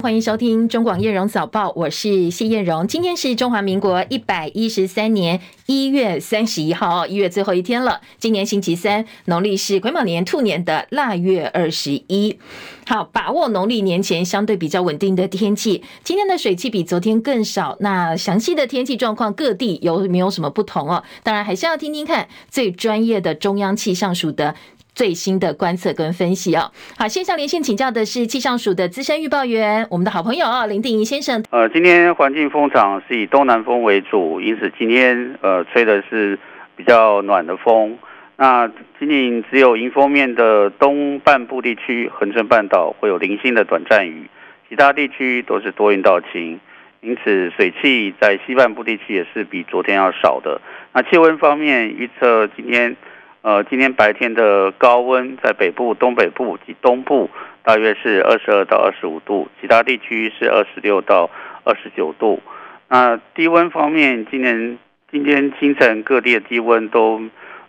[0.00, 2.88] 欢迎收听中广叶荣早报，我是谢叶荣。
[2.88, 8.00] 今天是中华民国一百一十三年一月三十一号，一月最后一天了。
[8.18, 12.38] 今年星期三，农历是癸卯年兔年的腊月二十一。
[12.86, 15.84] 好，把握农历年前相对比较稳定的天气。
[16.02, 17.76] 今天的水汽比昨天更少。
[17.80, 21.04] 那详细的天气状况，各地有没有什么不同哦？
[21.22, 24.54] 当然还是要听听看最专业的中央气象署的。
[24.94, 31.42] 最新的观测跟分析哦，好，线上连线请教的是气象署的资深预报员，我们的好朋友哦，林定仪先生。
[31.50, 36.38] 呃，今天环境风场是以东南风为主，因此今天呃吹的是
[36.76, 37.96] 比较暖的风。
[38.36, 38.68] 那
[38.98, 44.28] 仅仅只有迎风面的东半部地区，恒春半岛会有零星的短暂雨，
[44.68, 46.58] 其他地区都是多云到晴。
[47.00, 50.60] 因此水汽在西半部地区也是比昨天要少的。
[50.92, 52.96] 那气温方面预测今天。
[53.42, 57.30] 呃，今天白天的高温在北部、东北部及东部
[57.62, 61.30] 大约是二十二到二十五度，其他地区是二十六到
[61.64, 62.42] 二十九度。
[62.88, 64.78] 那低温方面，今年
[65.10, 67.22] 今天清晨各地的低温都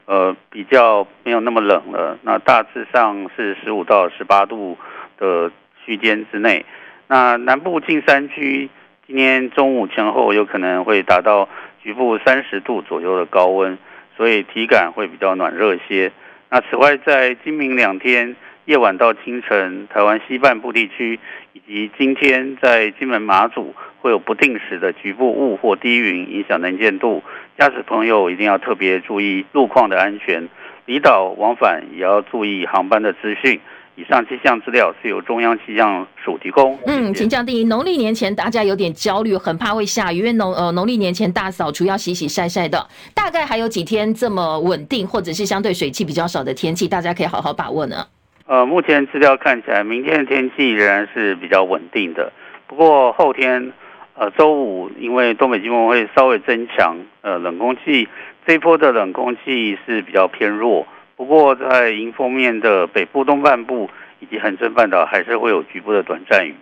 [0.05, 4.77] 呃比较没有那么冷了，那大致上是十五到十八度
[5.17, 5.49] 的
[5.85, 6.65] 区间之内。
[7.07, 8.69] 那南部近山区
[9.07, 11.47] 今天中午前后有可能会达到
[11.81, 13.77] 局部三十度左右的高温。
[14.15, 16.11] 所以体感会比较暖热些。
[16.49, 21.19] 那此外，在今明两天夜晚到清晨，台湾西半部地区
[21.53, 27.23] 以及今天在金门马祖会有不定时的局部雾或低云影响能见度，
[27.57, 30.47] 驾驶朋友一定要特别注意路况的安全。
[30.85, 33.59] 离岛往返也要注意航班的资讯。
[33.95, 36.77] 以上气象资料是由中央气象署提供。
[36.85, 37.45] 嗯，请讲。
[37.45, 48.05] 第一，农历年前大家有点焦虑，很怕会下雨，因为农呃农历年前大扫除要洗洗晒晒的，大概还有几天这么稳定，或者是相对水汽比较少的天气，大家可以好好把握呢。
[48.45, 52.31] 呃，目前资料看起来，明天的天气仍然是比较稳定的。
[52.67, 53.73] 不过后天，
[54.15, 58.07] 呃，周五因为东北季风会稍微增强，呃，冷空气
[58.45, 60.85] 这一波的冷空气是比较偏弱。
[61.17, 63.89] 不过，在迎风面的北部东半部
[64.19, 66.55] 以及恒春半岛，还是会有局部的短暂雨。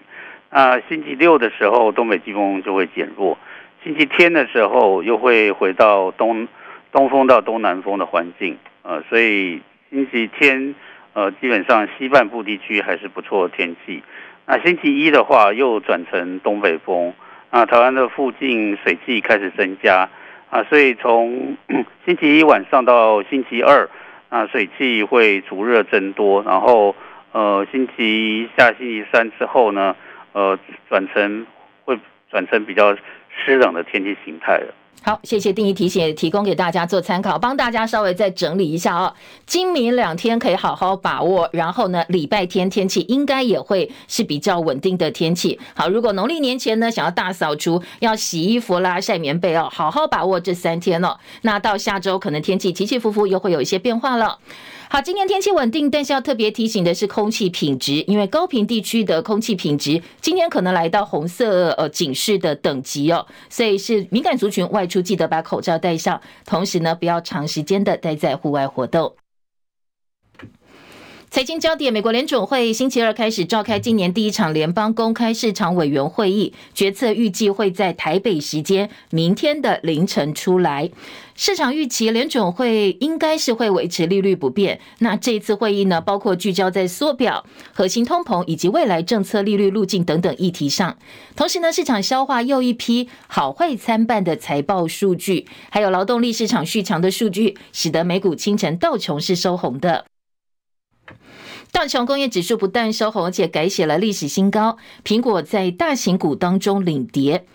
[0.49, 3.37] 那星期六的时候，东北季风就会减弱；
[3.83, 6.47] 星期天的时候，又会回到东
[6.91, 8.57] 东风到东南风的环境。
[8.81, 9.61] 呃，所以
[9.91, 10.75] 星期天，
[11.13, 14.03] 呃，基本上西半部地区还是不错的天气。
[14.45, 17.13] 那星期一的话，又转成东北风。
[17.51, 20.09] 那台湾的附近水汽开始增加
[20.49, 21.55] 啊，所以从
[22.05, 23.87] 星期一晚上到星期二。
[24.29, 26.95] 那水汽会逐热增多，然后
[27.31, 29.95] 呃，星期一下星期三之后呢，
[30.33, 30.57] 呃，
[30.87, 31.45] 转成
[31.85, 31.97] 会
[32.29, 32.95] 转成比较
[33.35, 34.73] 湿冷的天气形态了。
[35.01, 39.13] 好，谢谢定义提醒，也提供给大家做参考，帮大家稍微再整理一下哦。
[39.45, 45.57] 今明两天可以好好把握，然后呢，礼拜天天气应该也会是比较稳定的天气。
[45.73, 51.17] 好，如果农历年前呢，想要大扫除，要洗衣服啦、晒棉被哦，好好把握这三天哦。
[51.43, 54.37] 那到下周可能天气起起伏伏，又会有一些变化了。
[54.91, 69.13] 好，今天天气稳定，但是要特别提醒的是空气品质，因为高频地区的空气品质今天可能来到红色呃警示的等级哦，所以是敏感族群外出记得把口罩戴上，同时呢，不要长时间的待在户外活动。
[71.31, 80.89] 财经焦点：美国联准会星期二开始召开今年第一场联邦公开市场委员会议，决策预计会在台北时间明天的凌晨出来。
[81.35, 84.79] 市场预期联准会应该是会维持利率不变。
[84.97, 90.97] 那这次会议呢，包括聚焦在缩表、核心通膨以及未来政策利率路径等等议题上。
[91.35, 100.05] 同时呢，市场消化又一批好坏参半的财报数据，还有劳动力市场续强的数据，使得美股清晨道琼是收红的。
[101.71, 104.77] 道琼工业指数不但收红，而且改写了历史新高。
[105.05, 107.45] 苹果在大型股当中领跌。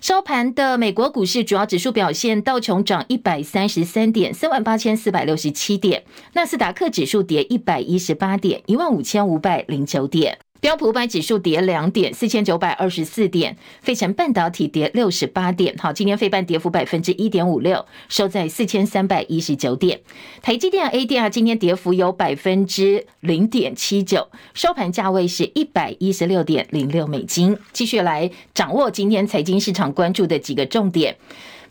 [0.00, 6.02] 收盘的美国股市主要指数表现，道琼涨一百三十三点，三万八千四百六十七点；
[6.34, 10.38] 纳斯达克指数跌一百一十八点，一万五千五百零九点。
[10.60, 13.54] 标普五百指数跌两点，四千九百二十四点。
[13.82, 15.76] 费城半导体跌六十八点。
[15.76, 20.00] 好，今天费半跌幅百分之一点五六，收在四千三百一十九点。
[20.40, 27.58] 台积电 ADR 今天跌幅有百分之零点七九，收盘价位是一百一十六点零六美金。
[27.74, 31.14] 继续来掌握今天财经市场关注的几个重点。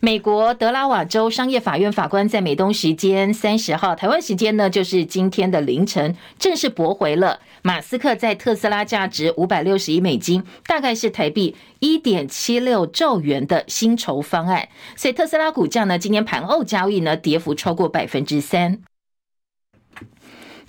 [0.04, 14.68] 美国德拉瓦州商业法院法官在美东时间三十号，台湾时间呢就是今天的凌晨，正式驳回了马斯克在特斯拉价值五百六十亿美金，大概是台币一点七六兆元的薪酬方案。
[14.94, 18.80] 所以特斯拉股价呢，今天盘后交易呢，跌幅超过百分之三。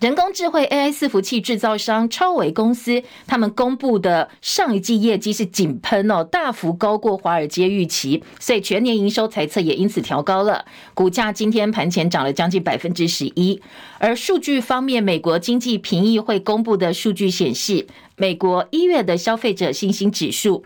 [0.02, 10.66] 人工智慧 AI 伺服器制造商超微公司，他们公布的上一季业绩是井喷哦，大幅高过华尔街预期，所以全年营收财测也因此调高了。
[10.94, 13.62] 股价今天盘前涨了将近百分之十一。
[13.98, 17.88] 而数据方面，美国经济评议会公布的数据显示，
[18.18, 20.66] 美国一月的消费者信心指数。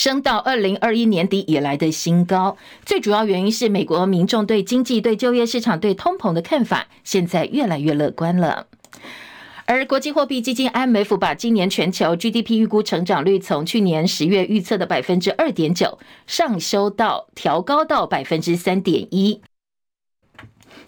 [0.00, 2.56] 升到二零二一年底以来的新高，
[2.86, 8.66] 最主要原因是美国民众对经济、对就业市场、对通膨的看法现在越来越乐观了。
[9.66, 19.42] 而国际货币基金 IMF 把今年全球 GDP 预估成长率从去年十月预测的百分之二点九上修到调高到百分之三点一。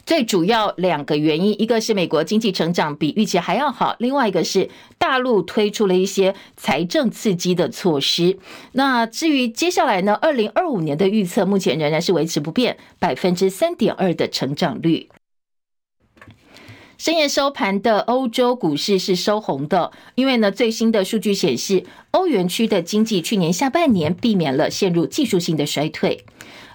[0.04, 4.69] 最主要两个原因，一个是美国经济成长比预期还要好，另外一个是
[4.99, 8.38] 大陆推出了一些财政刺激的措施。
[8.72, 15.08] 那至于接下来呢，二零二五年的预测目前仍然是维持不变，百分之三点二的成长率。
[16.98, 26.25] 深夜收盘的欧洲股市是收红的，因为呢，最新的数据显示，欧元区的经济去年下半年避免了陷入技术性的衰退。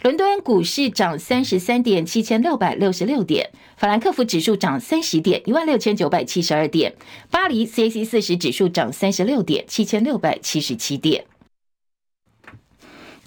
[0.04, 3.46] 伦敦股市涨三十三点，七千六百六十六点；
[3.78, 6.92] 法兰克福指数涨三十点，一万六千九百七十二点；
[7.32, 11.26] 巴黎 CAC 四十指数涨三十六点，七千六百七十七点。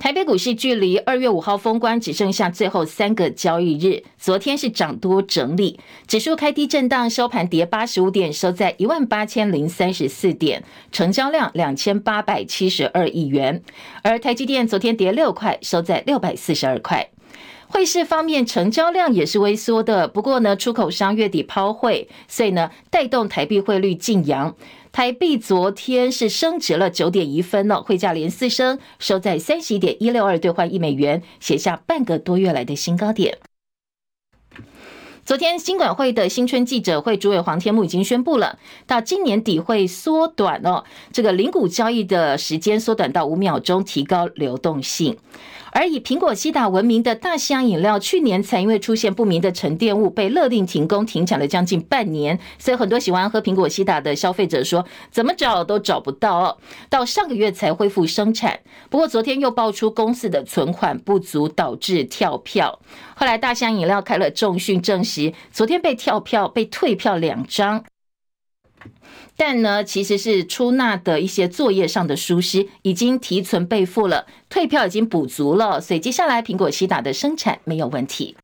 [0.00, 13.62] 台北股市距离二月五号封关只剩下最后三个交易日，昨天是涨多整理，指数开低震荡，收盘跌八十五点，收在一万八千零三十四点，成交量两千八百七十二亿元。
[14.02, 17.10] 而台积电昨天跌六块，收在六百四十二块。
[17.68, 24.56] 汇市方面，成交量也是微缩的，不过呢，出口商月底抛汇，所以呢，带动台币汇率进扬。
[24.92, 33.38] 台币昨天是升值了九点一分哦，汇价连四升，收在三十一点一六二兑换一美元，写下半个多月来的新高点。
[35.30, 40.82] 昨天金管会的新春记者会，主委黄天牧已经宣布了，到今年底会缩短哦，
[41.12, 45.16] 这个零股交易的时间缩短到五秒钟，提高流动性。
[45.72, 52.36] 而以苹果西打闻名的大西洋饮料，去年才因为出现不明的沉淀物，被勒令停工停产了将近半年。
[52.58, 56.56] 所以很多喜欢喝苹果西打的消费者说，怎么找都找不到哦。
[56.88, 58.58] 到上个月才恢复生产。
[58.90, 62.80] 不过昨天又爆出公司的存款不足，导致跳票。
[63.20, 67.84] 后来大箱饮料开了重训，证实昨天被跳票、被退票两张。
[69.36, 78.38] 但呢，其实是出纳的一些作业上的疏失，已经提存备付了，退票已经补足了，所以接下来苹果西打的生产没有问题。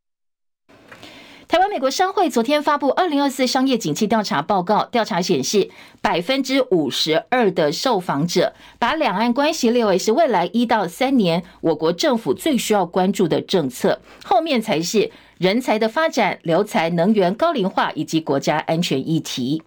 [1.49, 5.71] 台湾美国商会昨天发布二零二四商业景气调查报告，调查显示，
[6.03, 19.63] 百分之五十二的受访者把两岸关系列为是未来一到三年我国政府最需要关注的政策，后面才是人才的发展、留才、能源、高龄化以及国家安全议题。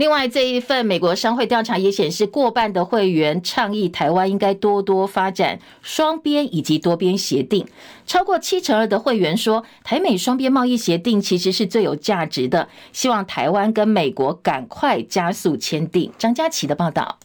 [0.00, 7.66] 另外，这一份美国商会调查也显示，过半的会员倡议台湾应该多多发展双边以及多边协定。
[8.06, 16.10] 超过七成二的会员说，台美双边贸易协定其实是最有价值的，希望台湾跟美国赶快加速签订。
[16.16, 17.18] 张佳琪的报道。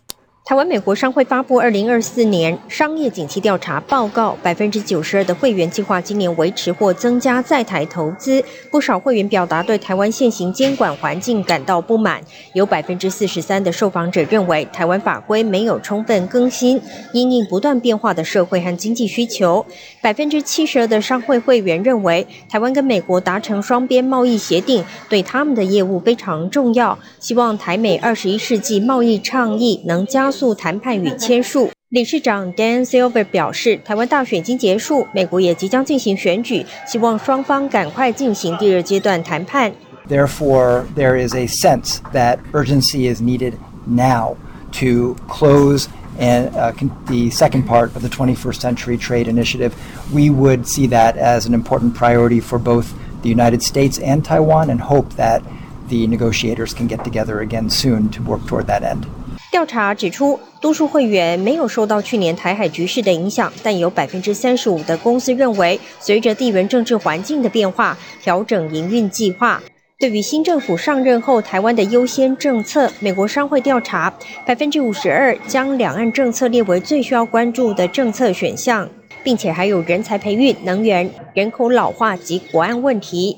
[0.47, 8.43] 台湾美国商会发布二零二四年商业景气调查报告，百分之九十二的会员计划今年维持或增加在台投资。
[8.69, 12.21] 不少会员表达对台湾现行监管环境感到不满，
[12.53, 16.79] 有百分之四十三的受访者认为台湾法规没有充分更新，
[17.11, 19.65] 因应不断变化的社会和经济需求。
[19.99, 31.70] 百分之七十二的商会会员认为台湾跟美国达成双边贸易协定对他们的业务非常重要，希望台美二十一世纪贸易倡议能加速谈判与签署。
[31.90, 39.72] 理事长 Dan Silver 表示，台湾大选已经结束，美国也即将进行选举，希望双方赶快进行第二阶段谈判。
[40.08, 43.54] Therefore, there is a sense that urgency is needed
[43.86, 44.36] now
[44.72, 45.86] to close
[46.18, 46.72] and uh,
[47.06, 49.72] the second part of the 21st Century Trade Initiative.
[50.12, 52.92] We would see that as an important priority for both
[53.22, 55.42] the United States and Taiwan, and hope that
[55.88, 59.06] the negotiators can get together again soon to work toward that end.
[59.55, 69.63] 调查指出，多数会员没有受到去年台海局势的影响，但有百分之三十五的公司认为，随着地缘政治环境的变化，调整营运计划。
[69.97, 74.13] 对于新政府上任后台湾的优先政策，美国商会调查，
[74.45, 78.89] 百分之五十二将两岸政策列为最需要关注的政策选项，
[79.23, 83.37] 并且还有人才培育、能源、人口老化及国安问题。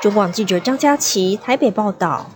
[0.00, 2.30] 中广记者张佳琪台北报道。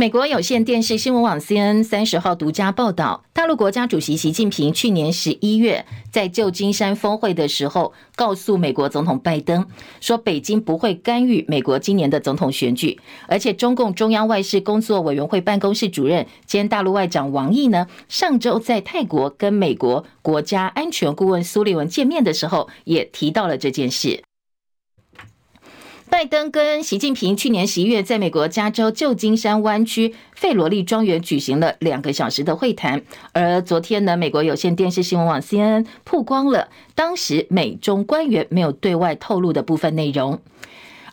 [0.00, 9.66] 美国有线电视新闻网 CNN 三十号独家报道，大陆国家主席习近平去年十一月在旧金山峰会的时候，告诉美国总统拜登
[10.00, 24.22] 说，北京不会干预美国今年的总统选举，而且中共中央外事工作委员会办公室主任兼大陆外长王毅呢，上周在泰国跟美国国家安全顾问苏利文见面的时候，也提到了这件事。
[26.10, 33.00] 拜登跟习近平去年十一月在美国加州旧金山湾区费罗利庄园举行了两个小时的会谈，
[33.32, 40.40] 而昨天呢，美国有线电视新闻网 CNN 曝光了当时美中官员没有对外透露的部分内容。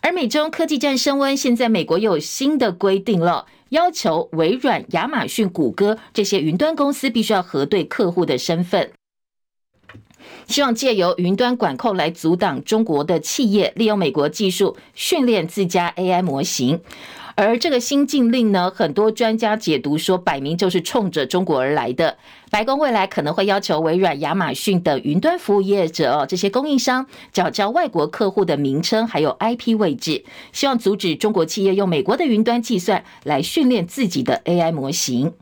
[0.01, 8.89] 而美中科技战升温，现在美国又有新的规定了，要求微软、亚马逊、谷歌这些云端公司必须要核对客户的身份。
[10.47, 16.79] 希望借由云端管控来阻挡中国的企业利用美国技术训练自家 AI 模型，
[17.35, 22.17] 而这个新禁令呢，很多专家解读说，摆明就是冲着中国而来的。
[22.49, 35.33] 白宫未来可能会要求微软、亚马逊等云端服务业者哦，这些供应商缴交外国客户的名称还有 IP 位置，希望阻止中国企业用美国的云端计算来训练自己的 AI 模型。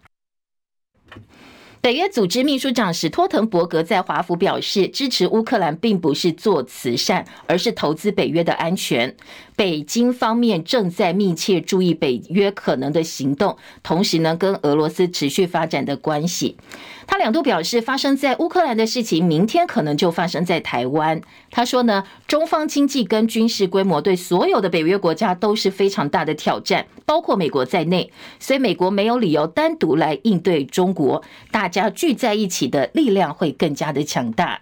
[1.86, 9.16] 北约组织秘书长史托滕伯格在华府表示，支持乌克兰并不是做慈善，而是投资北约的安全。
[9.56, 16.58] 北京方面正在密切注意北约可能的行动，同时呢，跟俄罗斯持续发展的关系。
[17.08, 21.22] 他两度表示，发生在乌克兰的事情，明天可能就发生在台湾。
[21.52, 34.62] 他说呢，中方经济跟军事规模对所有的北约国家都是非常大的挑战，包括美国在内，所以美国没有理由单独来应对中国，大家聚在一起的力量会更加的强大。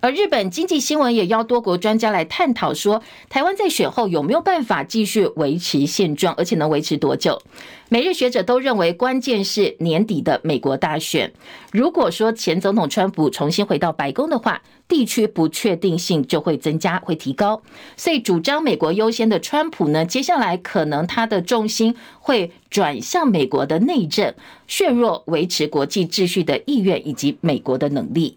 [0.00, 7.40] 而日本经济新闻也邀多国专家来探讨说，台湾在选后有没有办法继续维持现状，而且能维持多久？
[7.88, 11.32] 每日学者都认为，关键是年底的美国大选。
[11.72, 17.62] 如果说前总统川普重新回到白宫的话，地区不确定性就会增加，会提高。
[17.96, 24.34] 所以，主张美国优先的川普呢，接下来可能他的重心会转向美国的内政，
[24.66, 28.36] 削弱维持国际秩序的意愿以及美国的能力。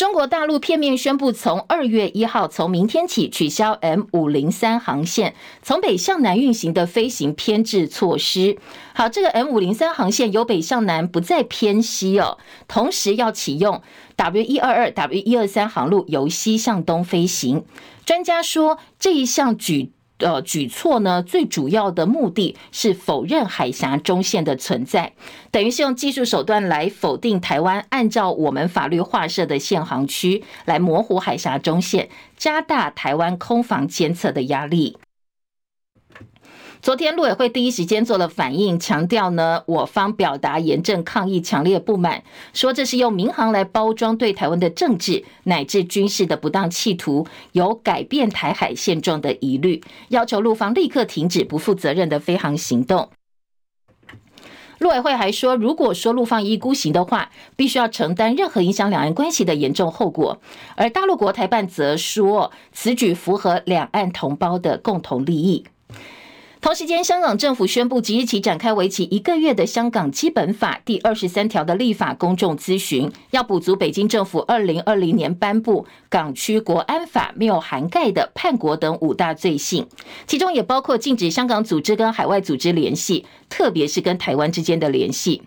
[0.00, 8.56] 中国大陆片面宣布，从二月一号，从明天起取消 M 五零三航线从北向南运行的飞行偏置措施。
[8.94, 13.82] 好，这个 M 五零三航线由北向南不再偏西哦，同时要启用
[14.16, 17.66] W 一二二、W 一二三航路由西向东飞行。
[18.06, 19.92] 专家说，这一项举。
[20.20, 25.12] 呃，举措呢，最主要的目的是否认海峡中线的存在，
[25.50, 34.96] 等于是用技术手段来否定台湾按照我们法律划设的限航区，来模糊海峡中线，加大台湾空防监测的压力。
[36.82, 42.22] 昨天陆委会第一时间做了反应，强调呢，我方表达严正抗议、强烈不满，
[42.54, 53.10] 说这是用民航来包装对台湾的政治乃至军事的不当企图，有改变台海现状的疑虑，要求陆方立刻停止不负责任的飞航行动。
[54.78, 60.40] 陆委会还说，如果说陆方一意孤行的话，必须要承担任何影响两岸关系的严重后果。
[60.76, 65.66] 而大陆国台办则说，此举符合两岸同胞的共同利益。
[66.60, 79.86] 同时间，香港政府宣布即日起展开为期一个月的《香港基本法》第二十三条的立法公众咨询，要补足北京政府二零二零年颁布《港区国安法》没有涵盖的叛国等五大罪行，
[80.26, 85.42] 其中也包括禁止香港组织跟海外组织联系，特别是跟台湾之间的联系。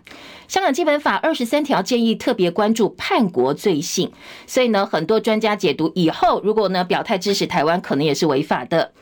[0.48, 4.10] 香港基本法二十三条建议特别关注叛国罪行，
[4.48, 8.92] 所以呢，很多专家解读以后如果呢表态支持台湾，可能也是违法的。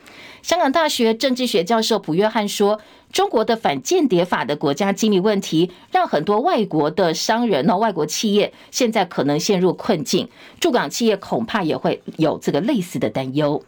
[0.43, 2.81] 香港大学政治学教授普约翰说
[3.13, 10.27] ：“中国的反间谍法的国家机密问题，让很多外国的商人哦，外国企业现在可能陷入困境，
[10.59, 13.63] 驻港企业恐怕也会有这个类似的担忧。”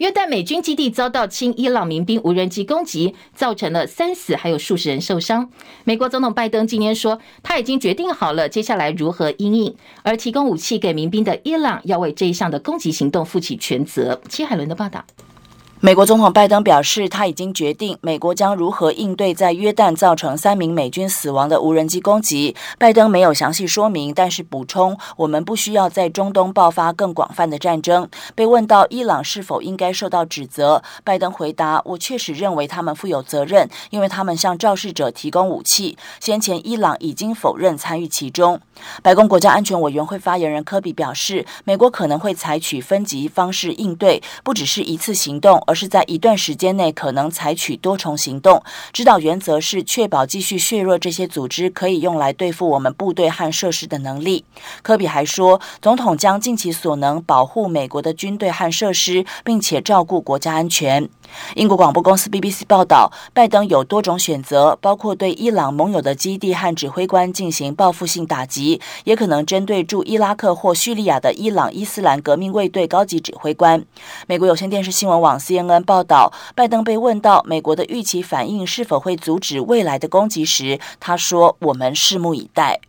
[0.00, 5.50] 约旦美军基地遭到亲伊朗民兵无人机攻击，造成了三死，还有数十人受伤。
[5.84, 14.18] 美国总统拜登今天说，他已经决定好了接下来如何应应，而提供武器给民兵的伊朗要为这一项的攻击行动负起全责。
[14.26, 15.04] 齐海伦的报道。
[15.82, 22.54] 美国总统拜登表示，他已经决定美国将如何应对在约旦造成三名美军死亡的无人机攻击。
[22.76, 28.06] 拜登没有详细说明，但是补充，我们不需要在中东爆发更广泛的战争。
[28.34, 35.96] 被问到伊朗是否应该受到指责，拜登回答：“我确实认为他们负有责任，因为他们向肇事者提供武器。
[36.20, 38.60] 先前伊朗已经否认参与其中。”
[39.02, 45.58] 白宫国家安全委员会发言人科比表示，美国可能会采取分级方式应对，不只是一次行动。
[45.70, 48.60] 而是在一段时间内可能采取多重行动。
[48.92, 54.44] 指导原则是确保继续削弱这些组织可以用来对付我们部队和设施的能力。
[54.82, 61.08] 科比还说，总统将尽其所能保护美国的军队和设施，并且照顾国家安全。
[61.54, 73.84] 英国广播公司 BBC 报道，拜登有多种选择，包括对伊朗盟友的基地和指挥官进行报复性打击，也可能针对驻伊拉克或叙利亚的伊朗伊斯兰革命卫队高级指挥官。
[74.26, 82.80] 美国有线电视新闻网 C 报道，拜登被问到美国的预期反应是否会阻止未来的攻击时，他说：“我们拭目以待。”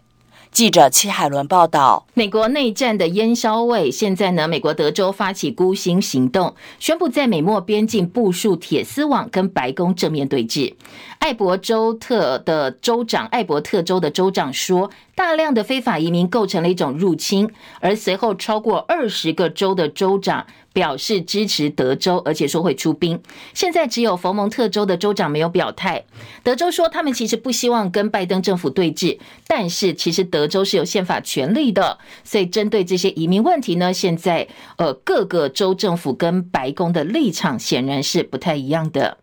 [0.51, 10.73] 记者戚海伦报道：美国内战的烟硝味，现在呢，美国德州发起孤星行动，宣布在美墨边境部署铁丝网，跟白宫正面对峙。
[11.19, 17.49] 艾伯州特的州长，艾伯特州的州长说，大量的非法移民构成了一种入侵，
[17.79, 23.21] 而随后超过二十个州的州长表示支持德州，而且说会出兵。
[23.53, 26.05] 现在只有佛蒙特州的州长没有表态。
[26.43, 34.47] 德州说他们其实不希望跟拜登政府对峙，但是其实德州是有宪法权利的，所以针对这些移民问题呢，现在
[34.77, 39.17] 呃各个州政府跟白宫的立场显然是不太一样的。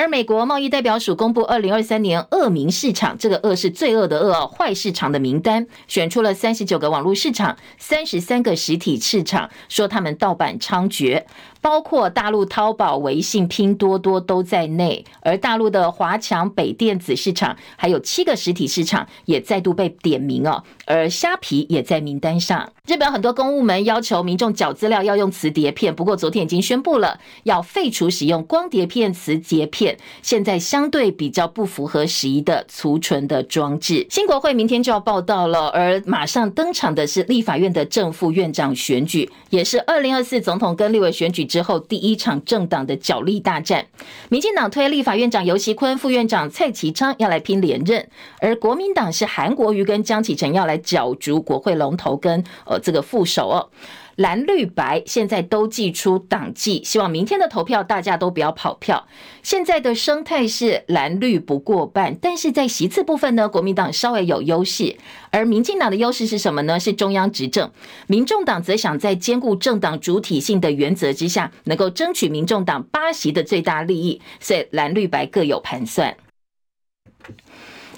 [0.00, 11.24] 而美国贸易代表署公布二零二三年恶名市场，这个恶是罪恶的恶，坏市场的名单，选出了三十九个网络市场，三十三个实体市场，说他们盗版猖獗。
[11.60, 22.72] 包括大陆淘宝、微信、拼多多都在内，而大陆的华强北电子市场还有七个实体市场也再度被点名哦，而虾皮也在名单上。
[22.86, 34.06] 日本很多公务门要求民众缴资料要用磁碟片，不过昨天已经宣布了要废除使用光碟片、磁碟片，现在相对比较不符合时宜的储存的装置。
[34.10, 43.84] 新国会明天就要报道了，而马上登场的是立法院的正副院长选举，也是二零二四总统跟立委选举之后第一场政党的角力大战，
[44.28, 53.68] 民进党推立法院长游锡坤，副院长蔡其昌要来拼连任，而国民党是韩国瑜跟江启臣要来角逐国会龙头跟呃这个副手哦。
[54.16, 59.06] 蓝绿白现在都祭出党纪，希望明天的投票大家都不要跑票。
[59.42, 64.96] 现在的生态是蓝绿不过半，但是在席次部分呢，国民党稍微有优势，
[65.30, 66.78] 而民进党的优势是什么呢？
[66.78, 67.70] 是中央执政。
[68.06, 76.16] 民众党则想在兼顾政党主体性的原则之下，能够争取民众党八席的最大利益，所以蓝绿白各有盘算。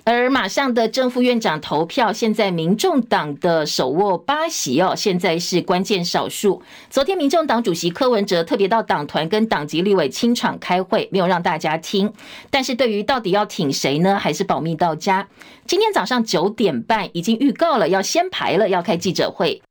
[0.05, 6.61] 而马上的正副院长投票，现在民众党的手握八席哦，现在是关键少数。
[6.91, 12.13] 昨天，民众党主席柯文哲特别到党团跟党籍立委清场开会，没有让大家听。
[12.51, 15.29] 但是对于到底要挺谁呢，还是保密到家。
[15.67, 19.63] 今天早上九点半已经预告了，要先排了，要开记者会。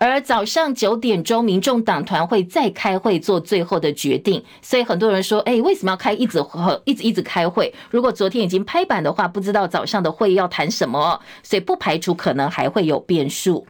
[0.00, 7.74] 而早上九点钟，民众党团会再开会做最后的决定，所以很多人说，哎，为什么要开一直和一直一直开会？
[7.90, 13.66] 如果昨天已经拍板的话，不知道早上的会议要谈什么，所以不排除可能还会有变数。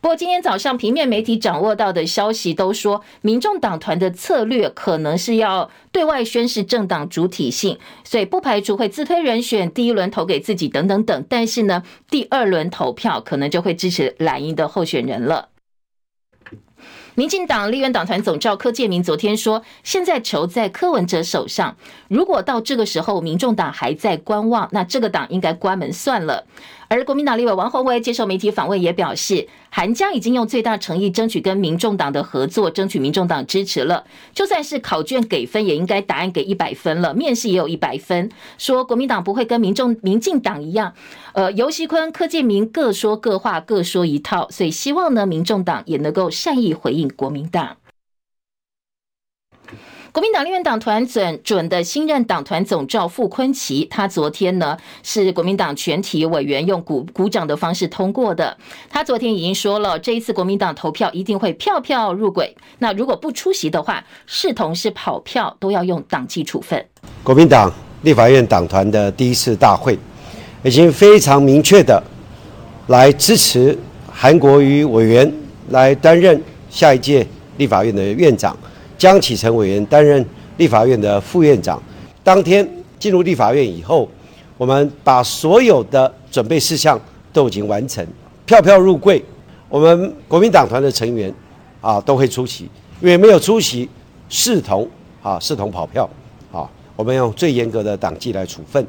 [0.00, 11.24] 不过今天早上平面媒体掌握到的消息都说，民众党团的策略可能是要对外宣示政党主体性，所以不排除会自推人选，第一轮投给自己等等等。
[11.28, 15.48] 但是呢，第二轮投票可能就会支持蓝营的候选人了。
[17.14, 21.74] 民进党立院党团总召柯建铭昨天说，现在球在柯文哲手上，
[22.08, 26.46] 如果到这个时候民众党还在观望，那这个党应该关门算了。
[26.88, 34.04] 而国民党立委王鸿薇接受媒体访问也表示，韩江已经用最大诚意争取跟民众党的合作，争取民众党支持了。
[34.32, 38.30] 就算是考卷给分，也应该答案给一百分了，面试也有一百分。
[38.58, 40.92] 说国民党不会跟民众民进党一样，
[41.32, 47.76] 呃，游锡堃、柯建铭各说各话，各说一套，所以希望呢，民众党也能够善意回应国民党。
[50.16, 58.56] 国民党立院党团准准的新任党团总召傅崐萁，他昨天呢是国民党全体委员用鼓鼓掌的方式通过的。
[58.88, 62.56] 他昨天已经说了，这一次国民党投票一定会票票入轨。
[62.78, 66.82] 那如果不出席的话，视同是跑票，都要用党纪处分。
[67.22, 69.98] 国民党立法院党团的第一次大会，
[70.62, 72.02] 已经非常明确的
[72.86, 73.78] 来支持
[74.10, 75.30] 韩国瑜委员
[75.68, 77.26] 来担任下一届
[77.58, 78.56] 立法院的院长。
[78.98, 80.24] 江启臣委员担任
[80.56, 81.82] 立法院的副院长。
[82.24, 84.08] 当天进入立法院以后，
[84.56, 87.00] 我们把所有的准备事项
[87.32, 88.04] 都已经完成，
[88.44, 89.22] 票票入柜。
[89.68, 91.32] 我们国民党团的成员
[91.80, 92.64] 啊都会出席，
[93.00, 93.88] 因为没有出席，
[94.28, 94.88] 视同
[95.22, 96.08] 啊视同跑票
[96.52, 96.68] 啊。
[96.94, 98.84] 我们用最严格的党纪来处分。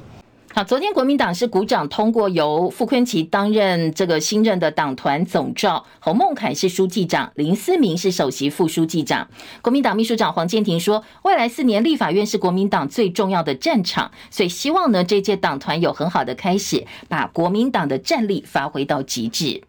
[0.58, 9.28] 好，昨天国民党是股长通过由傅昆萁担任这个新任的党团总召，侯孟凯是书记长，林思明是首席副书记长。
[9.62, 19.62] 国民党秘书长黄建庭说，未来四年立法院是国民党最重要的战场，所以希望呢这届党团有很好的开始，把国民党的战力发挥到极致。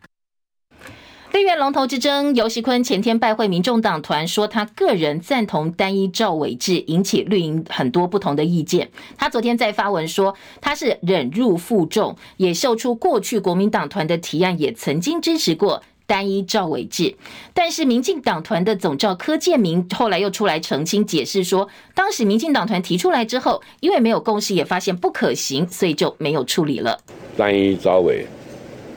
[1.38, 8.90] 立院龙头之争，游锡坤前天拜会民众党团，说他个人赞同单一赵伟制，引起绿营很多不同的意见。
[9.16, 17.14] 他昨天在发文说，他是忍辱负重，也秀出过去国民党团的提案也曾经支持过单一赵伟制。
[17.54, 26.98] 但是民进党团的总召柯建铭后来又出来澄清解释说，当时民进党团提出来之后，因为没有共识，也发现不可行，所以就没有处理了。
[27.36, 28.26] 单一召委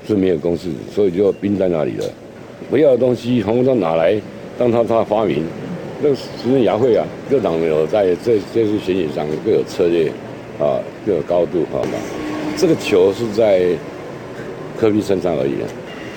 [0.08, 2.06] 是没有共识，所以就冰在那里了。
[2.72, 4.18] 不要的东西，红中拿来
[4.58, 5.46] 让他他发明，
[6.02, 10.08] 那个行政牙会啊，各党有在这这次选举上各有策略
[10.58, 11.90] 啊，各有高度，好吧？
[12.58, 13.76] 这个球是在
[14.80, 15.68] 科比身上而已啊，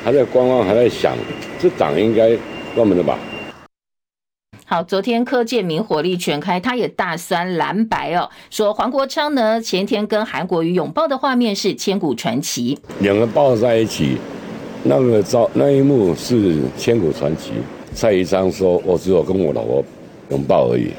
[0.04, 1.16] 还在观望，还在想，
[1.58, 2.30] 这党应该
[2.72, 3.18] 关门了吧？
[4.64, 14.18] 好，昨天柯建明火力全开，他也大酸蓝白哦，说黄国昌呢前天跟韩国瑜拥抱的画面是千古传奇，两个抱在一起。
[14.86, 17.52] 那个照那一幕是千古传奇。
[17.94, 19.82] 蔡宜昌说：“我只有跟我老婆
[20.28, 20.90] 拥抱而已，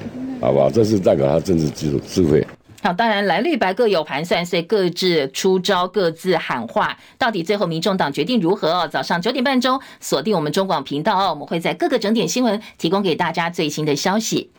[0.42, 2.46] 好吧？”这是代表他政治智智慧。
[2.82, 6.98] 好，当然蓝绿白各有盘算，所以各自出招，各自喊话。
[7.18, 8.88] 到底最后民众党决定如何？
[8.88, 14.50] 早上九点半钟锁定我们中广频道，我们会在各个整点新闻提供给大家最新的消息。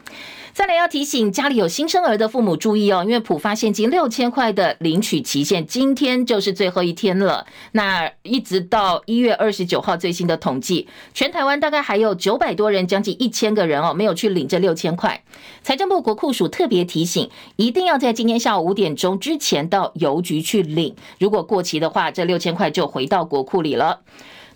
[0.56, 7.46] 再来要提醒家里有新生儿的父母注意哦，因为普发现金六千块的领取期限今天就是最后一天了。
[7.72, 15.22] 那一直到一月二十九号最新的统计，全台湾大概还有九百多人，将近一千个人哦，没有去领这六千块。
[15.62, 24.00] 财政部国库署特别提醒，一定要在今天下午五点钟之前到邮局去领，如果过期的话，这六千块就回到国库里了。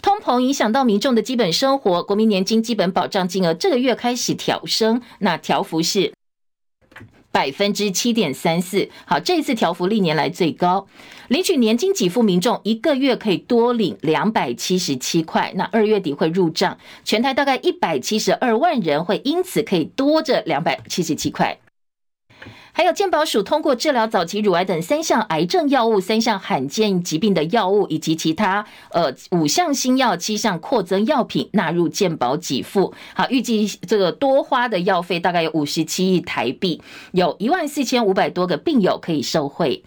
[0.02, 6.12] 通膨影响到民众的基本生活，国民年金基本保障金额这个月开始调升，那调幅是
[7.30, 8.88] 百分之七点三四。
[9.04, 10.86] 好，这一次调幅历年来最高，
[11.28, 21.58] 领取年金给付民众一个月可以多领两百七十七块，那二月底会入账，全台大概一百七十二万人会因此可以多这两百七十七块。
[22.72, 32.94] 还有健保署通过治疗早期乳癌等三项癌症药物、三项罕见疾病的药物以及其他呃五项新药、七项扩增药品纳入健保给付。
[33.14, 36.80] 好，预计这个多花的药费大概有五十七亿台币，
[37.12, 39.82] 有一万四千五百多个病友可以受惠。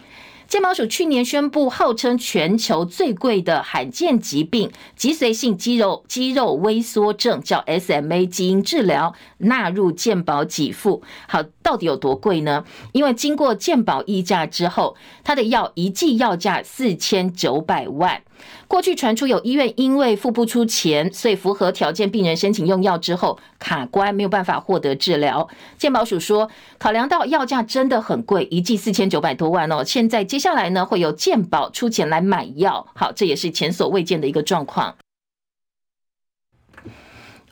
[0.48, 11.02] 健保署去年宣布，号称全球最贵的罕见疾病——脊髓性肌肉肌肉萎缩症，叫 SMA 基因治疗，纳入健保给付。
[11.28, 12.64] 好，到底有多贵呢？
[12.92, 18.22] 因为经过健保议价之后，它的药一剂药价四千九百万。
[18.68, 25.48] 过去传出有医院因为付不出钱，所以符合条件病人申请用药之后卡关，没有办法获得治疗。
[25.78, 29.84] 健保署说，考量到药价真的很贵，一剂四千九百多万哦。
[29.84, 32.88] 现在接下来呢，会由健保出钱来买药。
[32.96, 34.96] 好，这也是前所未见的一个状况。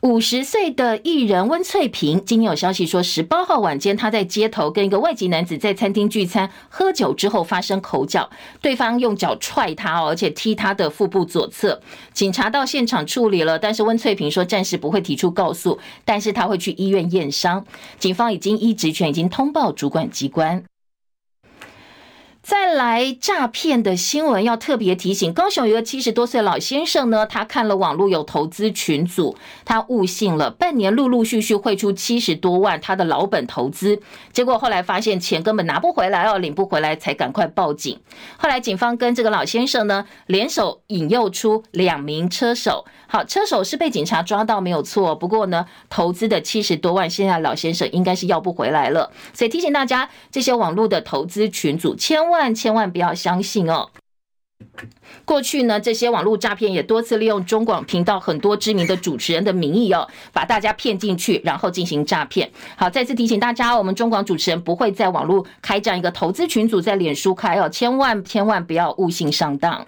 [0.02, 8.28] 五十岁的艺人温翠萍，今天有消息说，十八号晚间她在街头跟一个外籍男子在餐厅聚餐，喝酒之后发生口角，
[8.60, 11.80] 对方用脚踹她，而且踢她的腹部左侧。
[12.12, 17.64] 警察到现场处理了，但是温翠萍说暂时不会提出告诉，但是她会去医院验伤。
[18.00, 20.64] 警方已经依职权已经通报主管机关。
[22.42, 34.00] 再来诈骗的新闻要特别提醒，高雄有个七十多岁老先生呢，他看了网络有投资群组，他误信了，半年陆陆续续汇出七十多万他的老本投资，
[34.32, 38.00] 结果后来发现钱根本拿不回来哦，领不回来才赶快报警。
[38.36, 52.31] 后来警方跟这个老先生呢联手引诱出两名车手，好，车手是被警察抓到没有错，不过呢投资的七十多万，现在老先生应该是要不回来了，所以提醒大家，这些网络的投资群组千万。
[52.32, 53.90] 万千万不要相信哦！
[55.24, 62.50] 过去呢，这些网络诈骗也多次利用中广频道很多知名的主持人的名义哦，把大家骗进去，然后进行诈骗。
[62.74, 69.86] 好，再次提醒大家，我们中广主持人不会在网络开这样一个投资群组，在脸书开哦，千万千万不要误信上当。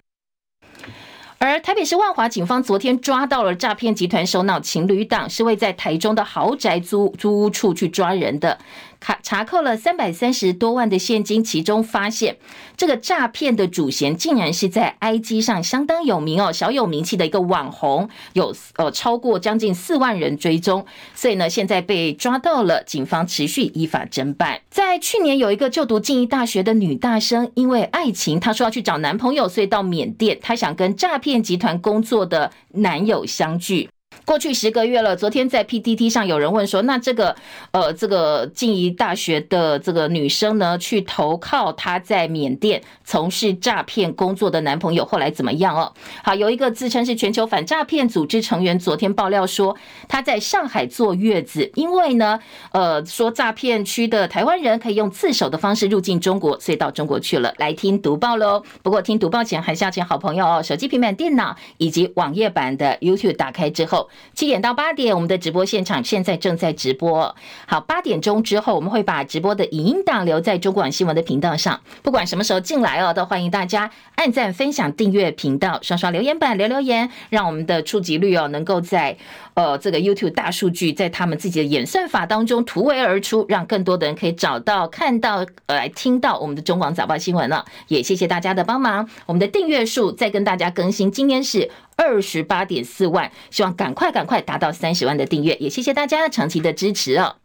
[1.38, 8.58] 而台北市万华警方昨天抓到了诈骗集团首脑情侣档，是位在台中的豪宅租租屋处去抓人的。
[9.04, 12.38] 查查扣了三百三十多万的现金，其中发现
[12.74, 24.62] 这个诈骗的主嫌竟然是在 IG 上相当有名哦，小有名气的一个网红，有呃超过将近四万人追踪，所以呢现在被抓到了，警方持续依法侦办。
[24.70, 33.90] 在去年有一个就读静宜大学的女大生，因为爱情，她说要去找男朋友，所以到缅甸，她想跟诈骗集团工作的男友相聚。
[34.24, 37.36] 过去十个月了，昨天在 PTT 上有人问说，那这个
[37.72, 45.92] 呃，这个静宜大学的这个女生呢，去投靠她在缅甸从事诈骗工作的男朋友，后来怎么样哦？
[46.22, 49.76] 好，有一个自称是全球反诈骗组织成员，昨天爆料说，
[50.08, 52.40] 他在上海坐月子，因为呢，
[52.72, 57.52] 呃，说诈骗区的台湾人可以用自首的方式入境中国，所以到中国去了。
[57.58, 58.62] 来听读报喽。
[58.82, 64.08] 不过听读报前，还是要请好朋友哦，手机、平板电脑以及网页版的 YouTube 打开之后。
[64.34, 67.34] 七点到八点，我们的直播现场现在正在直播。
[67.66, 71.80] 好，八点钟之后，我们会把直播的影音档留在中广新闻的频道上。
[72.02, 79.16] 不管什么时候进来哦，都欢迎大家按赞、分享、订阅频道，刷刷留言板留留言，让我们的触及率哦能够在
[79.54, 87.64] 呃这个 YouTube 大数据在他们自己的演算法当中突围而出，让更多的人可以找到、看到、呃来听到我们的中广早报新闻了。
[87.88, 91.70] 也谢谢大家的帮忙，我们的订阅数再跟大家更新，今天是。
[91.96, 97.36] 二十八点四万，希望赶快赶快达到三十万的订阅，也谢谢大家长期的支持哦。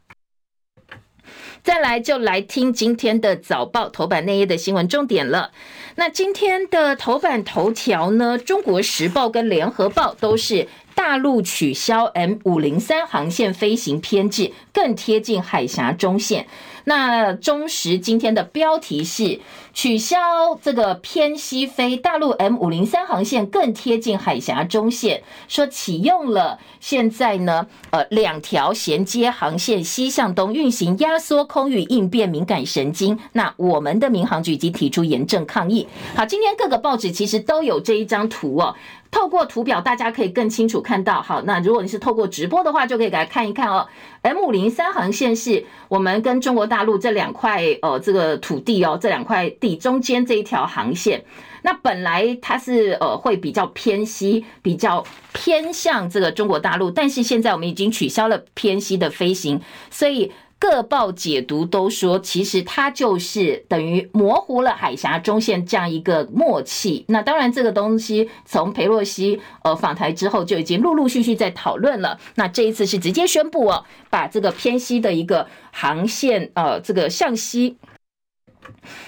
[1.61, 5.51] 再来就来听今天的早报头版内页的新闻重点了。
[5.95, 16.47] 那今天的头版头条呢，《中国时报》跟《联合报》都是大陆取消 M 五零三航线飞行编制，更贴近海峡中线。
[16.89, 19.39] 那中时今天的标题是
[19.75, 20.17] 取消
[20.59, 33.19] 这个偏西飞，大陆 M 五零三航线更贴近海峡中线，说启用了现在呢，呃，两条衔接航线西向东运行，压缩空域应变敏感神经。
[33.33, 35.87] 那我们的民航局已经提出严正抗议。
[36.15, 38.75] 好，今天各个报纸其实都有这一张图哦。
[39.11, 41.21] 透过图表，大家可以更清楚看到。
[41.21, 43.87] 好，那如果你是透过直播的话，就可以来看一看哦。
[44.21, 51.23] M 五零三航线是我们跟中国大陆这两块呃这个土地哦，这两块地中间这一条航线。
[51.61, 60.31] 那本来它是呃会比较偏西，比较偏向这个中国大陆，但是现在我们已经取消了偏西的飞行，所以。
[60.59, 67.05] 各报解读都说，其实它就是等于模糊了海峡中线这样一个默契。
[67.07, 72.19] 那当然，这个东西从裴洛西呃访台之后就已经陆陆续续在讨论了。
[72.35, 77.77] 那这一次是直接宣布哦，把这个偏西的一个航线呃这个向西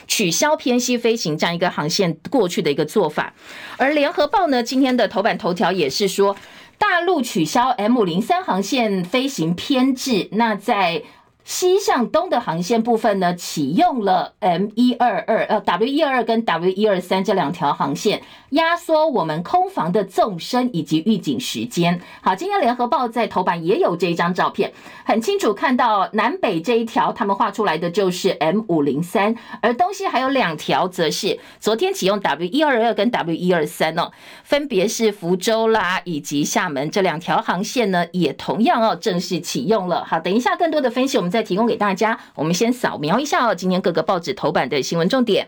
[0.07, 3.33] 取消偏西飞行这样一个航线过去的一个做法。
[3.77, 6.35] 而联合报呢，今天的头版头条也是说，
[6.77, 10.29] 大陆取消 M 零三航线飞行偏制。
[10.31, 11.03] 那在
[11.51, 21.99] 西向东的航线部分呢，启用了 M 一二二呃 W 一二二跟 W 一二三这两条航线，压缩我们空防的纵深以及预警时间。
[22.21, 24.71] 好，今天联合报在头版也有这一张照片，
[25.03, 34.09] 很清楚看到南北这一条，他们画出来的就是 M 五零三，而东西还有两条，则是昨天启用 W 一二二跟 W 一二三哦，
[34.45, 40.05] 分别是福州啦以及厦门这两条航线呢，也同样哦正式启用了。
[40.05, 41.40] 好，等一下更多的分析我们再。
[41.41, 43.55] 提供给大家，我们先扫描一下哦。
[43.55, 45.47] 今天各个报纸头版的新闻重点，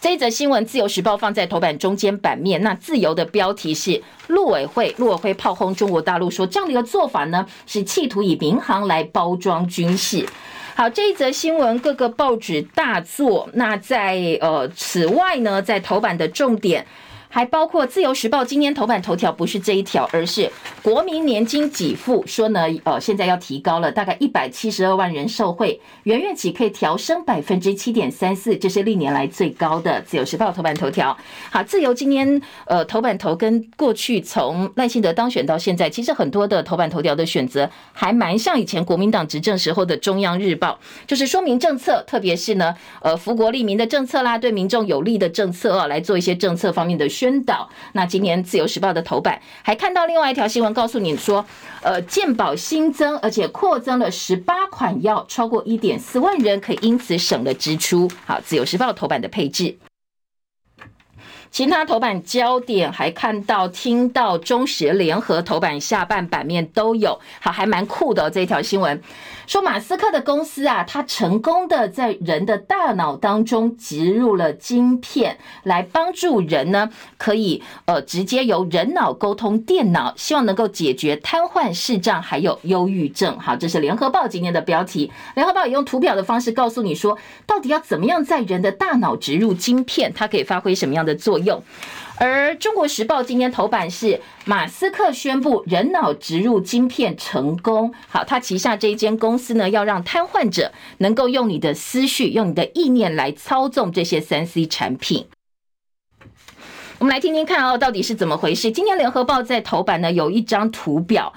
[0.00, 2.62] 这一则新闻，《自由时报》放在头版中间版面。
[2.62, 10.26] 那自由的标题是陆委会，陆委会炮轰中国大陆，说这样的一个做法呢，是企图以民航来包装军事。
[10.74, 13.48] 好，这一则新闻各个报纸大作。
[13.54, 16.86] 那在呃，此外呢，在头版的重点。
[17.28, 20.50] 还包括《自由时报》今天头版头条不是这一条，而是
[20.82, 30.00] 国民年金给付说呢，呃，现在要提高了，大概一百七十二万人受惠，元月起可以调升百分之七点三四，这是历年来最高的。
[30.04, 31.16] 《自由时报》头版头条。
[31.50, 47.08] 好，自由今天呃头版头跟过去从赖清德当选到现在，其实很多的头版头条的选择还蛮像以前国民党执政时候的《中央日报》，就是说明政策，特别是呢，呃，福国利民的政策啦，对民众有利的政策啊，来做一些政策方面的。
[47.16, 47.70] 宣导。
[47.92, 51.44] 那今年《自由时报》的头版还看到另外一条新闻，告诉你说，
[51.82, 58.10] 呃，健保新增，而且扩增了十八款药，超过一点四万人可以因此省了支出。
[58.26, 59.78] 好，《自由时报》头版的配置。
[61.50, 69.00] 其他头版焦点还看到、听到中时联合头版下半版面都有，好，还蛮酷的这条新闻。
[69.46, 83.38] 说马斯克的公司啊，他成功的在人的大脑当中植入了晶片，来帮助人呢，可以呃直接由人脑沟通电脑，希望能够解决瘫痪、视障还有忧郁症。
[83.38, 85.12] 好，这是联合报今天的标题。
[85.36, 91.62] 联合报也用图表的方式告诉你说，到底要怎么样在人的大脑植入晶片，它可以发挥什么样的作用？
[92.18, 97.92] 而中国时报今天头版是马斯克宣布人脑植入晶片成功。
[98.08, 105.26] 好，他旗下这一间公司呢，要让瘫痪者能够用你的思绪、用你的意念来操纵这些三 C 产品。
[106.98, 108.72] 我们来听听看哦，到底是怎么回事？
[108.72, 111.34] 今天联合报在头版呢，有一张图表。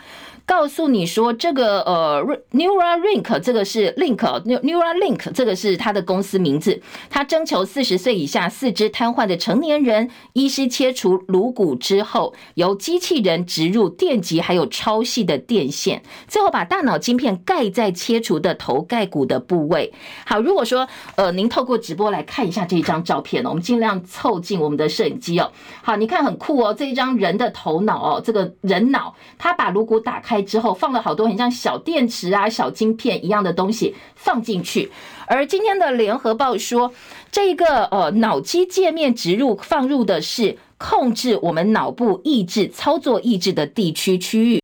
[0.49, 6.81] 告诉你说，这个呃，Neuralink 这个是 Link，Neuralink 这个是他的公司名字。
[7.07, 19.93] 他征求四十岁以下四肢瘫痪的成年人，医师切除颅骨之后，由机器人植入电极还有超细的电线，最后把大脑晶片盖在切除的头盖骨的部位。
[20.25, 25.51] 好，如果说呃，您透过直播来看一下这一张照片，我们尽量凑近我们的摄影机哦。
[25.83, 30.38] 好，你看很酷哦，这一张人的头脑哦，这个人脑，他把颅骨打开。
[30.43, 34.91] 之后放了好多很像小电池啊、小晶片一样的东西放进去，
[35.28, 36.93] 而今天的联合报说，
[37.32, 44.62] 这一个呃脑机界面植入放入的是控制我们脑部意志、操作意志的地区区域。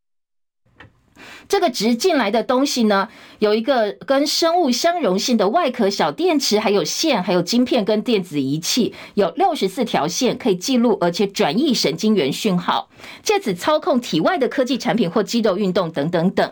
[1.48, 3.08] 这个植进来的东西呢，
[3.40, 12.90] 有一个跟生物相容性的外壳、小电池，还有线，还有晶片跟电子仪器，有六十四条线可以记录而且转译神经元讯号，
[13.24, 16.52] 借此操控体外的科技产品或肌肉运动等等等。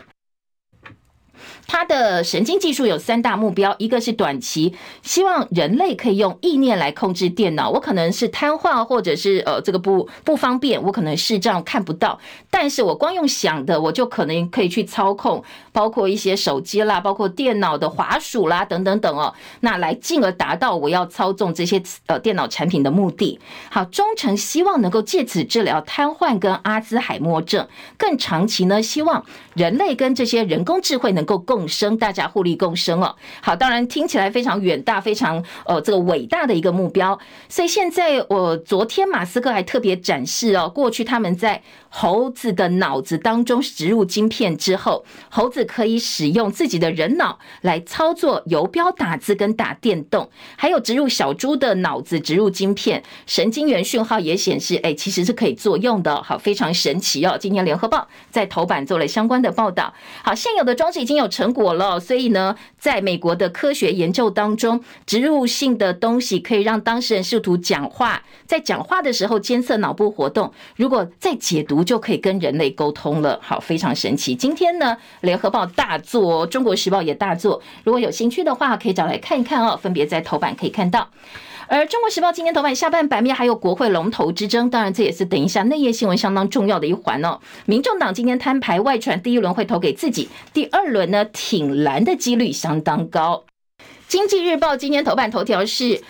[1.66, 7.70] 它的神经技术有三大目标，一个是短期，希望人类可以用意念来控制电脑。
[7.70, 12.18] 我可能是瘫痪，或者是呃这个不不方便，我可能视障看不到，
[12.50, 23.40] 但是我光用想的，我就可能可以去操控，包括一些手机啦，包括电脑的滑鼠啦等等等哦，那来进而达到我要操纵这些呃电脑产品的目的。
[23.70, 29.24] 好，中程希望能够借此治疗瘫痪跟阿兹海默症，更长期呢，希望
[29.54, 31.53] 人类跟这些人工智慧能够共。
[31.54, 33.14] 共生，大家互利共生哦。
[33.40, 37.16] 好，当然听起来非常远大，非常呃这个伟大的一个目标。
[37.48, 56.20] 所以现在我昨天马斯克还特别展示哦，过去他们在猴子的脑子当中植入晶片之后，猴子可以使用自己的人脑来操作游标打字跟打电动，还有植入小猪的脑子植入晶片，神经元讯号也显示，哎，其实是可以作用的。
[56.20, 57.38] 好，非常神奇哦。
[57.40, 59.94] 今天联合报在头版做了相关的报道。
[60.24, 61.43] 好，现有的装置已经有成。
[61.44, 73.38] 成果了，所以呢，在美国的科学研究当中，植入性的东西可以让当事人试图讲话，在讲话的时候监测脑部活动，如果再解读，就可以跟人类沟通了。
[73.42, 74.34] 好，非常神奇。
[74.34, 79.76] 今天呢，联合报大作，中国时报也大作，如果有兴趣的话，可以找来看一看哦。
[79.76, 81.10] 分别在头版可以看到。
[81.66, 87.38] 而《中国时报》今天头版下半版面还有国会龙头之争，当然这也是等一下内页新闻相当重要的一环哦。
[87.66, 93.44] 民众党今天摊牌外传，第一轮会投给自己，第二轮呢挺蓝的几率相当高。
[94.06, 96.02] 《经济日报》今天头版头条是。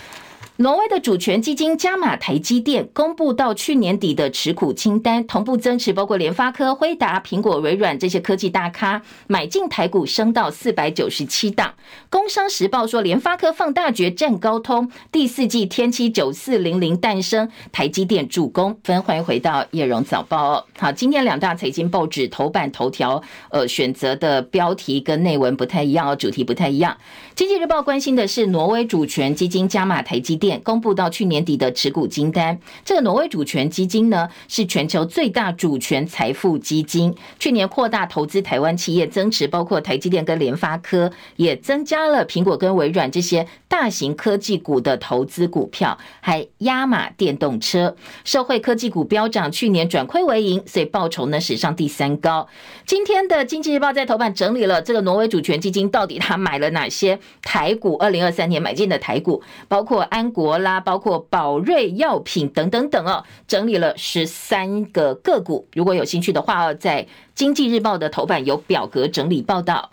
[0.59, 11.75] 挪威的主权基金加码台积电，公布到去年底的持股清单，同步增持包括联发科、辉达、苹果、微软这些科技大咖，买进台股升到四百九十七档。
[12.09, 18.79] 工商时报说，联发科放大决战高通，第四季天玑九四零零诞生，台积电助攻。
[18.85, 20.53] 分欢迎回到叶荣早报。
[20.53, 26.97] 哦好，今天两大财经报纸头版头条，呃，选择的标题跟内文不太一样哦，主题不太一样。
[27.35, 52.47] 经济日报关心的是挪威主权基金加码台积公布到去年底的持股清单，这个挪威主权基金呢，是全球最大主权财富基金，去年扩大投资台湾企业，增持包括台积电跟联发科，也增加了苹果跟微软这些大型科技股的投资股票，还压码电动车，社会科技股飙涨，去年转亏为盈，所以报酬呢史上第三高。
[52.85, 60.34] 今天的经济日报在头版整理了这个挪威主权基金到底他买了哪些台股，二零二三年买进的台股，包括安。
[60.35, 65.67] 国啦，包括宝瑞药品等等等哦，整理了十三个个股。
[65.73, 69.93] 如果有兴趣的话哦，在经济日报的头版有表格整理报道。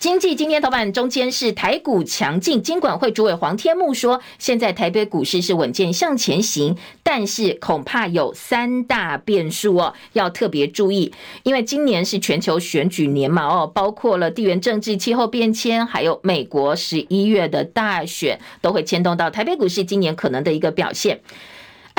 [0.00, 21.20] 经济今天头版中间是台股强劲，金管会主委黄天牧说，现在台北股市是稳健向前行，但是恐怕有三大变数哦，要特别注意，因为今年是全球选举年嘛哦，包括了地缘政治、气候变迁，还有美国十一月的大选，都会牵动到台北股市今年可能的一个表现。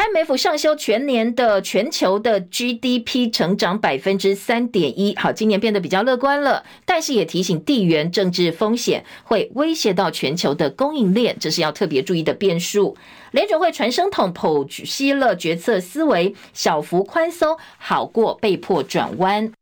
[0.02, 12.98] IMF 上修全年的全球的 GDP 成长百分之三点一，好，今年变得比较乐观了，但是也提醒地缘政治风险会威胁到全球的供应链，这是要特别注意的变数。
[13.30, 19.54] 联准会传声筒剖析了决策思维，小幅宽松好过被迫转弯。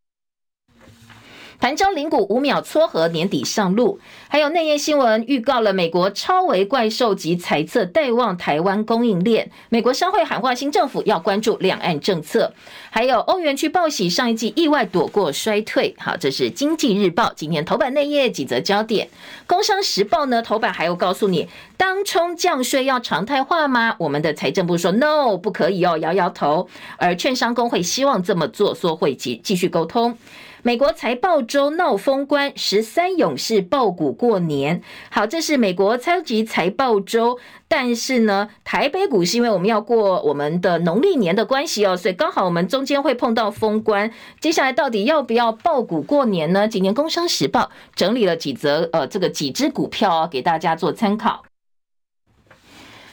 [1.59, 3.99] 盘中零股五秒撮合，年底上路。
[4.29, 9.51] 还有内页新闻预告了美国超微怪兽级财测带旺台湾供应链。
[9.67, 12.53] 美国商会喊话新政府要关注两岸政策。
[12.89, 15.93] 还有欧元区报喜，上一季意外躲过衰退。
[15.99, 19.09] 好，这是经济日报今天头版内页几则焦点。
[19.45, 23.93] 工商时报呢，头版还有告诉你，当冲降税要常态化吗？
[23.99, 26.69] 我们的财政部说 no，不可以哦，摇摇头。
[26.95, 30.17] 而券商公会希望这么做，说会继继续沟通。
[30.61, 34.81] 美国财报周闹封关，十三勇士爆股过年。
[35.09, 37.39] 好，这是美国超级财报周，
[37.69, 44.11] 但是呢，台北股市因为我们要过我们的农历年的关系哦，所以刚好我们中间会碰到封关。
[44.41, 46.67] 接下来到底要不要爆股过年呢？
[46.67, 47.61] 今年《工商时报》
[47.95, 51.43] 整理了几则呃，这个几只股票哦，给大家做参考。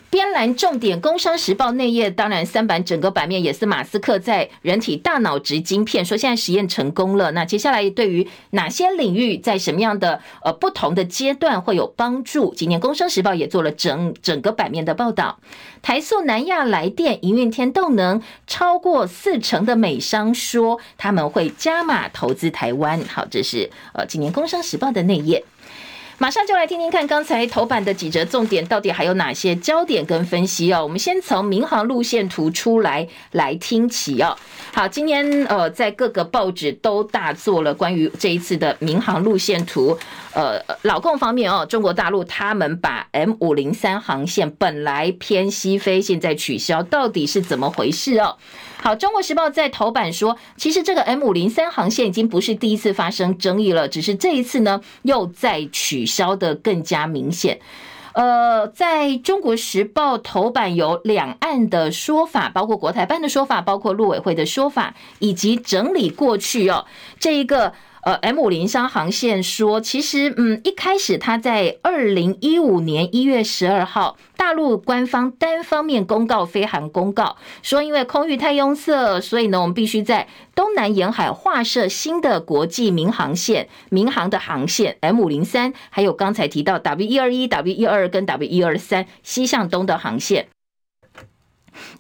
[0.09, 7.33] 边栏重点，工商时报内页，当然三版整个版面也是马斯克在人体大脑植晶片，说现在实验成功了。
[7.33, 12.55] 那接下来对于哪些领域，在什么样的呃不同的阶段会有帮助？
[12.55, 15.39] 今年工商时报也做了整整个版面的报道。
[15.83, 23.01] 台塑、南亚来电、营运天动能超过四成的美商说他们会加码投资台湾。
[23.05, 25.45] 好，这是呃今年工商时报的内页。
[26.19, 30.83] 马上就来听听看刚才头版的几则重点，到底还有哪些焦点跟分析哦？
[30.83, 34.35] 我们先从民航路线图出来来听起哦。
[34.73, 39.99] 好，今天呃，在各个报纸都大做了关于这一次的民航路线图。
[40.33, 48.37] 呃，老共方面哦，中国大陆他们把 M 五零三航线本来偏西飞，现在取消，到底是怎么回事哦？
[48.79, 57.59] 好，《中国时报》在头版说，其实这个 M 五零三航线已经不是第一次发生争议了，只是这一次呢，又再取消的更加明显。
[58.13, 66.87] 呃，在中国时报头版有两岸的说法，包括国台办的说法，包括陆委会的说法，以及整理过去哦，
[67.19, 67.73] 这一个。
[68.07, 90.47] 呃，M 五零三航线说，其实，嗯，一开始它在二零一五年一月十二号，大陆官方单方面公告飞航公告，说因为空域太拥塞，所以呢，我们必须在东南沿海划设新的国际民航线，民航的航线 M 五零三，还有刚才提到 W 一二一、W 一二跟 W 一二三西向东的航线，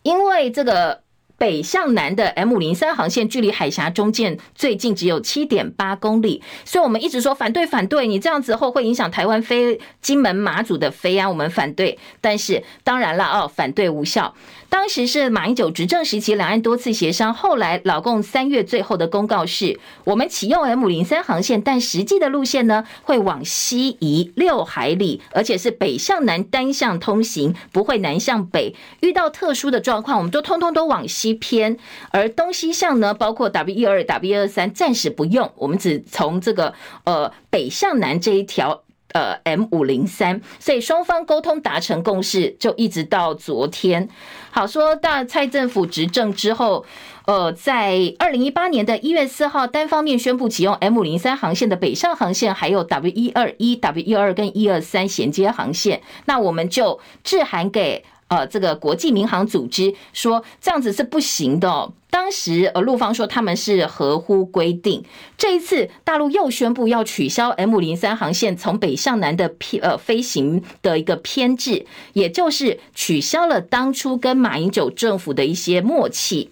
[0.05, 1.06] 因为这个。
[1.39, 11.99] 北向南的 M 五零三航线距离海峡中间最近只有七点八公里，所以我们一直说反对反对，你这样子后会影响台湾飞金门马祖的飞啊，我们反对。
[12.21, 14.35] 但是当然了哦，反对无效。
[14.69, 28.75] 当时是马英九执政时期，两岸多次协商，后来老共三月最后的公告是，我们启用 M 零三航线，但实际的路线呢会往西移六海里，而且是北向南单向通行，不会南向北。
[29.01, 31.77] 遇到特殊的状况，我们都通通都往西偏，
[32.11, 38.86] 而东西向呢，包括 W 二、W 二三，暂时不用，我们只从这个呃北向南这一条。
[39.13, 44.09] 呃，M 五零三，所以双方沟通达成共识，就一直到昨天。
[44.51, 46.85] 好，说到蔡政府执政之后，
[47.27, 58.05] 呃，在二零一八年的一月四号，单方面宣布启用 M 五零三航线的北上航线，还有 W 一二一、W 一二跟一二三衔接航线，那我们就致函给。
[58.29, 61.93] 呃，这个国际民航组织说这样子是不行的哦。
[62.09, 65.05] 当时呃，陆方说他们是合乎规定。
[65.37, 76.51] 这一次大陆又宣布要取消 M 零三航线从北向南的偏呃飞行的一个偏置，也就是取消了当初跟马英九政府的一些默契，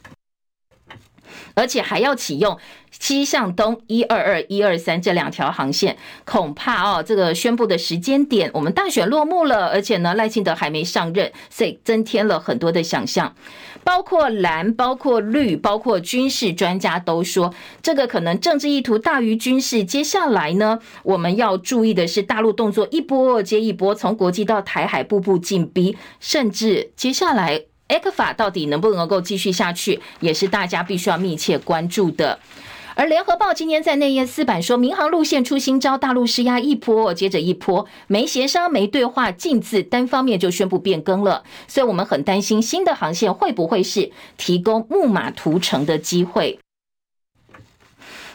[1.54, 2.58] 而且还要启用。
[3.00, 13.34] 西向东一二二一二三这两条航线，恐怕哦，这个宣布的时间点，我们大选落幕了，而且呢，赖清德还没上任，所以增添了很多的想象。
[13.82, 17.52] 包括蓝、包括绿、包括军事专家都说，
[17.82, 19.84] 这个可能政治意图大于军事。
[19.84, 32.38] 接下来呢，我们要注意的是，大陆动作一波接一波，从国际到台海步步进逼，甚至接下来 ECFA 到底能不能够继续下去，也是大家必须要密切关注的。
[32.96, 46.60] 而联合报今天在内页四版说，民航路线出新招，大陆施压一波接着一波，没协商没对话，禁字单方面就宣布变更了，所以我们很担心新的航线会不会是提供木马屠城的机会。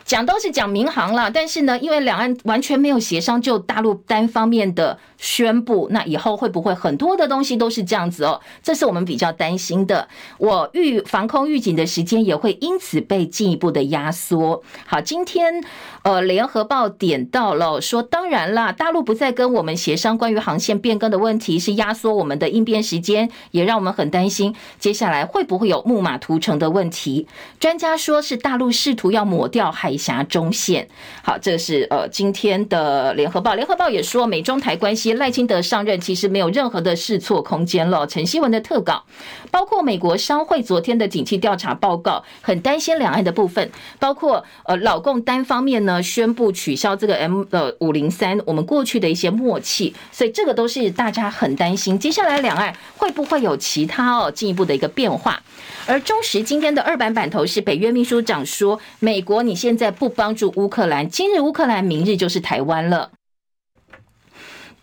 [0.09, 8.41] 讲都是讲民航了，但是呢，因为两岸完全没有协商，就大陆单方面的宣布，那以后会不会很多的东西都是这样子哦？
[8.63, 10.07] 这是我们比较担心的。
[10.39, 14.63] 我预防空预警的时间也会因此被进一步的压缩。
[14.87, 15.63] 好，今天
[16.01, 27.27] 呃，联合报点到了说，当然啦，大陆不再跟我们协商关于航线变更的问题，是压缩我们的应变时间，也让我们很担心接下来会不会有木马屠城的问题。
[27.59, 30.87] 专家说是大陆试图要抹掉海峡中线。
[31.21, 35.13] 好，这是呃今天的联合报，联合报也说美中台关系。
[35.13, 38.07] 赖清德上任其实没有任何的试错空间了。
[38.07, 39.03] 陈希文的特稿，
[39.51, 43.69] 包括美国商会昨天的景气调查报告，很担心两岸的部分，
[43.99, 51.99] 包括呃老共单方面呢宣布取消这个 M 呃五零三，我们过去的一些默契，所以这个都是大家很担心。
[51.99, 55.41] 接下来两岸会不会有其他哦进一步的一个变化？
[55.85, 63.11] 而中时今天的二版版头是北约秘书长说，美国你现在不帮助乌克兰，今日乌克兰，明日就是台湾了。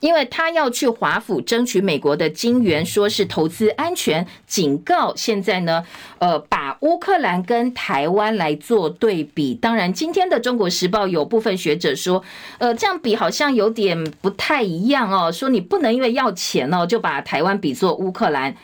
[0.01, 5.85] 因为他要去华府争取美国的金援，说是投资安全，警告现在呢，
[6.19, 9.55] 呃，把乌克兰跟台湾来做对比。
[9.55, 12.23] 当然，今天的《中国时报》有部分学者说，
[12.59, 18.55] 呃，这样比好像有点不太一样哦，说你不能因为要钱哦，就把台湾比作乌克兰。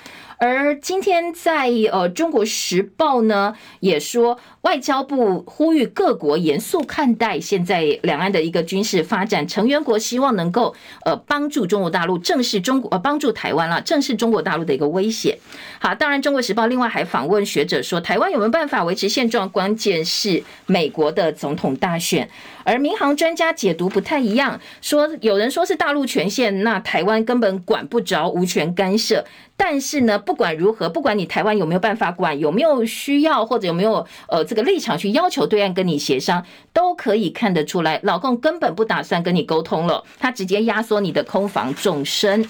[0.44, 10.74] 而今天在呃《中国时报》呢，也说外交部呼吁各国严肃看待现在两岸的一个军事发展，成员国希望能够
[11.04, 15.38] 呃帮助中国大陆正视中国呃帮助台湾了，正视中国大陆的一个威胁。
[15.78, 22.28] 好，当然《中国时报》另外还访问学者说，台湾有没有办法维持现状，关键是美国的总统大选。
[22.64, 29.24] 而民航专家解读不太一样，说有人说是大陆权限，那台湾根本管不着，无权干涉。
[29.64, 42.44] 但是呢，不管如何，不管你台湾有没有办法管，有没有需要或者有没有呃这个立场去要求对岸跟你协商，都可以看得出来，老共根本不打算跟你沟通了，他直接压缩你的空防纵深。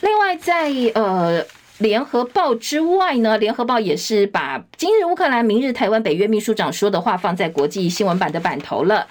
[0.00, 1.44] 另外在，在呃
[1.78, 9.08] 联合报之外呢，联合报也是把今日乌克兰，明日台湾，北约秘书长说的话放在国际新闻版的版头了。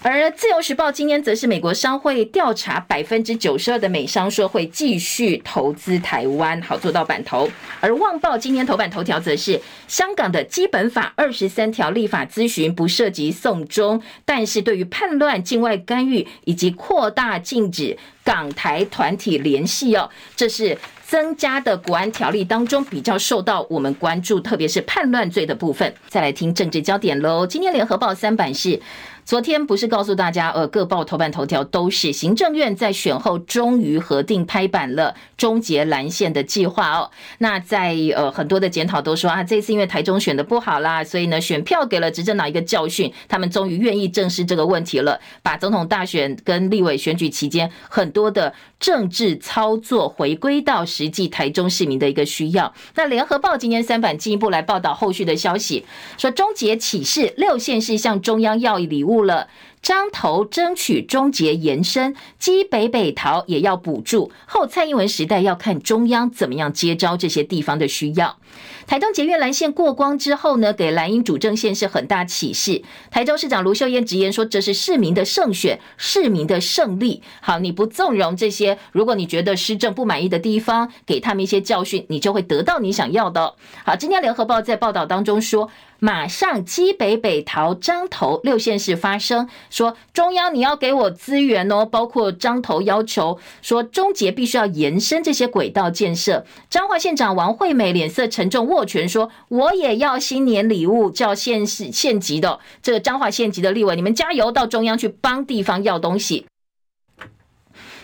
[0.00, 7.50] 而自由时报今天则是美国商会调查，百分之九十二的美商说会继续投资台湾，好做到版头。
[7.80, 25.92] 而旺报今天头版头条则是香港的基本法二十三条立法咨询不涉及送终，但是对于叛乱、境外干预以及扩大禁止港台团体联系哦，这是增加的国安条例当中比较受到我们关注，特别是叛乱罪的部分。
[26.06, 28.80] 再来听政治焦点喽，今天联合报三版是。
[29.28, 37.10] 昨天不是告诉大家，呃，各报头版头条都是行政院在选后终于核定拍板了终结蓝线的计划哦。
[37.36, 52.72] 那在呃很多的检讨都说啊，这次因为台中选的不好啦，所以呢选票给了执政党一个教训，他们终于愿意正视这个问题了，把总统大选跟立委选举期间很多的政治操作回归到实际台中市民的一个需要。
[52.94, 55.84] 那联合报今天三版进一步来报道后续的消息，
[56.16, 59.17] 说终结启示六县市向中央要礼物。
[59.22, 59.48] 了，
[59.82, 64.30] 张头争取终结延伸，基北北桃也要补助。
[64.46, 68.38] 后蔡英文时代要看中央怎么样接招这些地方的需要。
[68.86, 72.82] 台东捷运蓝线过光之后呢，给蓝营主政县是很大启示。
[73.10, 77.22] 台中市长卢秀燕直言说，这是市民的胜选，市民的胜利。
[77.40, 83.54] 好，你不纵容这些，如果你觉得施政不满意的地方，给他们一些教训，你就会得到你想要的。
[83.84, 85.70] 好，今天联合报在报道当中说。
[86.00, 96.44] 马上基北北桃彰投六县市发生，说中央你要给我资源哦，包括章头要求说终结必须要延伸这些轨道建设。
[96.70, 106.46] 彰化县长王惠美脸色沉重，握拳说我也要新年礼物，叫县市县级的这个彰化县级的立委，你们加油到中央去帮地方要东西。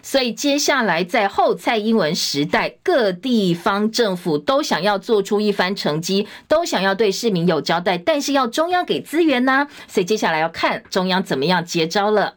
[0.04, 9.66] 所以接下来在后蔡英文时代，各地方政府都想要做出一番成绩，都想要对市民有交代，但是要中央给资源呢？
[9.88, 12.34] 所以接下来要看中央怎么样接招了。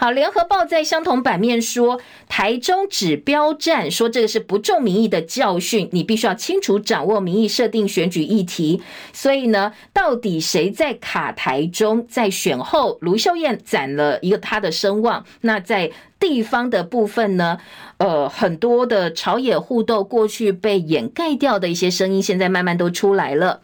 [0.00, 8.80] 好，联合报在相同版面说，台中指标战，说这个是不重民意的教训，你必须要清楚掌握民意，设定选举议题。
[9.12, 12.06] 所以呢，到底谁在卡台中？
[12.08, 15.26] 在选后，卢秀燕攒了一个他的声望。
[15.42, 17.58] 那在地方的部分呢？
[17.98, 23.60] 呃，很多的朝野互斗过去被掩盖掉的一些声音，现在慢慢都出来了。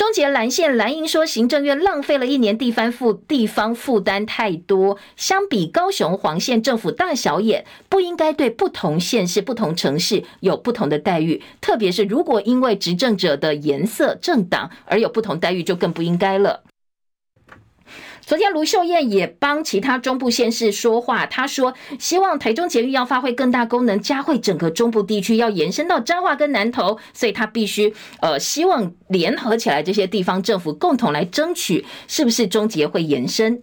[0.00, 4.96] 终结蓝线，蓝营说行政院浪费了一年，地方负地方负担太多。
[5.14, 11.42] 相比高雄黄线，政府大小眼，不应该对不同县市、不同城市有不同的待遇。
[11.60, 16.62] 特别是如果因为执政者的颜色、政党而有不同待遇，就更不应该了。
[18.30, 33.60] 昨天卢秀燕也帮其他中部县市说话，她说希望台中捷运要发挥更大功能，加惠整个中部地区要延伸到彰化跟南投，所以她必须呃希望联合起来这些地方政府共同来争取，是不是中捷会延伸？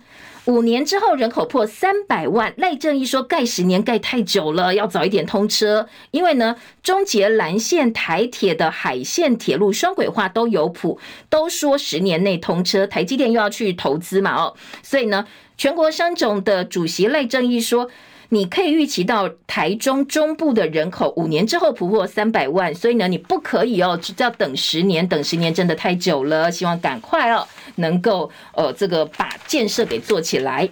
[0.47, 5.87] 五年之后人口破三百万，赖正义说盖十年盖太久了，要早一点通车。
[6.11, 12.87] 因为呢，中捷蓝线、台铁的海线铁路双轨化都有谱，都说十年内通车。
[12.87, 15.27] 台积电又要去投资嘛，哦，所以呢，
[15.57, 17.89] 全国商总的主席赖正义说。
[18.29, 26.51] 你可以预期到台中中部的人口五年之后突破三百万，所以呢，你不可以哦，要等十年，等十年真的太久了。
[26.51, 27.47] 希望赶快哦，
[27.78, 30.69] 能够呃这个把建设给做起来。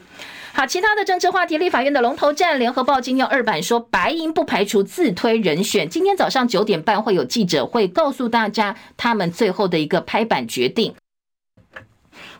[0.54, 5.90] 好，其他的政治话题，立法院的龙头战，联合报今天二版说，白银不排除自推人选。
[5.90, 10.96] 今天早上九点半会有记者会，告诉大家他们最后的一个拍板决定。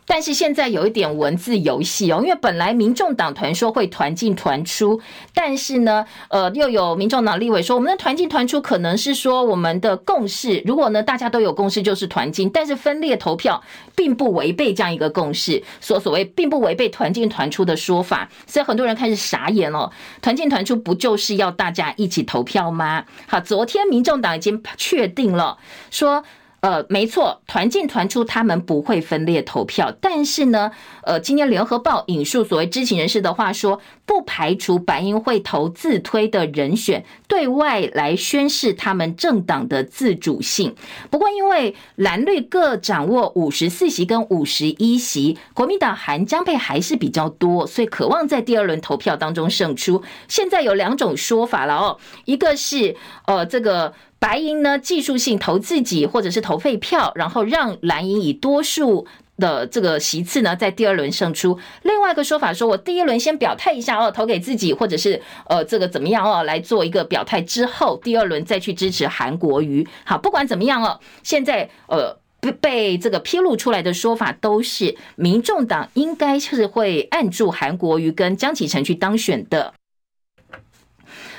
[0.06, 5.00] 但是现在有一点文字游戏哦，因为本来民众党团说会团进团出，
[5.34, 13.62] 但是呢，呃，又有民众党立委说，我们的团进团出可能是说我们的共识，如果呢大家都有共识就是团进，但是分裂投票
[13.94, 19.90] 并不违背这样一个共识，所所谓并不违背团进团出的说法，所以很多人开始傻眼了，
[20.22, 23.04] 团进团出不就是要大家一起投票吗？
[23.26, 25.58] 好，昨天民众党已经确定了
[25.90, 26.22] 说。
[26.66, 29.94] 呃，没错，团进团出，他们不会分裂投票。
[30.00, 30.72] 但是呢，
[31.04, 40.74] 呃，今天联合报引述所谓知情人士的话说，不排除白营会投自推的人选，对外来宣示他们政党的自主性。
[41.08, 50.02] 不过，因为蓝绿各掌握五十四席跟五十一席，国民党韩江配还是比较多，所以渴望在第二轮投票当中胜出。
[50.26, 52.96] 现在有两种说法了哦，一个是
[53.28, 53.94] 呃这个。
[54.18, 59.06] 白银呢，技术性投自己，或者是投废票，然后让蓝银以多数
[59.36, 61.58] 的这个席次呢，在第二轮胜出。
[61.82, 69.86] 另外一个说法说，我第一轮先表态一下哦，投给自己，或者是呃这个怎么样哦，来做一个表态之后，第二轮再去支持韩国瑜。
[70.04, 79.74] 好，不管怎么样哦，现在呃被被这个披露出来的说法都是，民众党应该是会按住韩国瑜跟江启臣去当选的。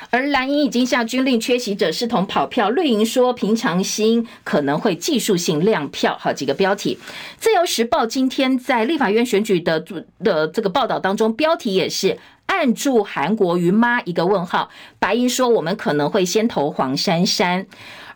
[0.10, 2.70] 而蓝营已经下军令，缺席者视同跑票。
[2.70, 6.18] 绿营说平常心可能会技术性亮票。
[6.20, 6.96] 好几个标题，
[7.40, 9.84] 《自由时报》今天在立法院选举的
[10.20, 14.70] 的这个报道当中，标题也是按住韩国瑜妈一个问号。
[14.98, 17.68] 白营说我们可能会先投黄珊珊。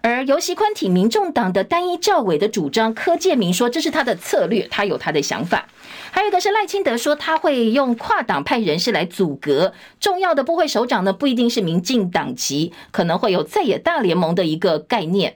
[0.04, 5.68] 而游锡堃挺民众党的单一教委的主张，柯建铭说这是他的策略，他有他的想法。
[6.14, 15.36] 还有一个是赖清德说他会用跨党派人士来阻隔，重要的部会首长呢，不一定是民进党籍，可能会有在野大联盟的一个概念。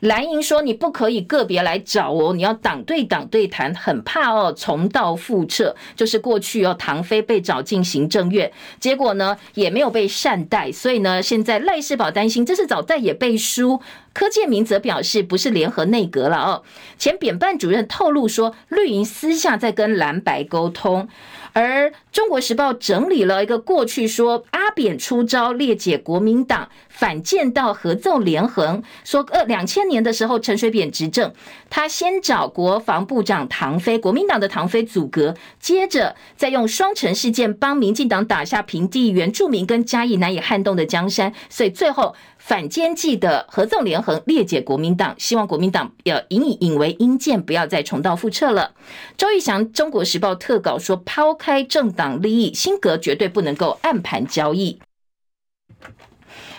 [0.00, 5.74] 蓝营说你不可以个别来找哦，你要党对党对谈，很怕哦重蹈覆辙。
[5.96, 13.80] 就是过去哦，唐飞被找进行政院，结果呢也没有被善待，所以呢现在赖士葆担心这是找在野背书。
[14.12, 16.62] 柯建铭则表示不是联合内阁了哦。
[16.98, 21.08] 前扁办主任透露说，绿营私下在跟蓝白沟通。
[21.54, 28.82] 而中国时报整理了一个过去，说阿扁出招裂解国民党，反见到合纵连横。
[29.02, 31.32] 说二，两千年的时候陈水扁执政，
[31.68, 42.14] 他先找国防部长唐飞，国民党的唐飞阻隔，接着再用双城事件帮民进党打下平地原住民跟嘉义难以撼动的江山，所以最后。
[42.48, 48.72] 反奸计的合纵连横，裂解国民党，希望国民党要引以引为鹰见，不要再重蹈覆辙了。
[49.18, 54.80] 周玉祥《中国时报》特稿说，抛开政党利益，新阁绝对不能够暗盘交易。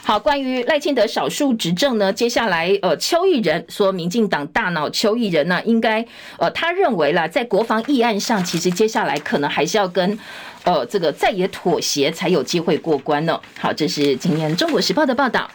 [0.03, 6.05] 好，关于赖清德少数执政呢，接下来呃，邱义仁说，民进党大脑邱义仁呢，应该
[6.37, 10.19] 呃，他认为啦，在国防议案上，其实接下来可能还是要跟。
[10.63, 13.39] 呃，这个再也妥协才有机会过关呢。
[13.59, 15.49] 好，这是今天《中国时报》的报道。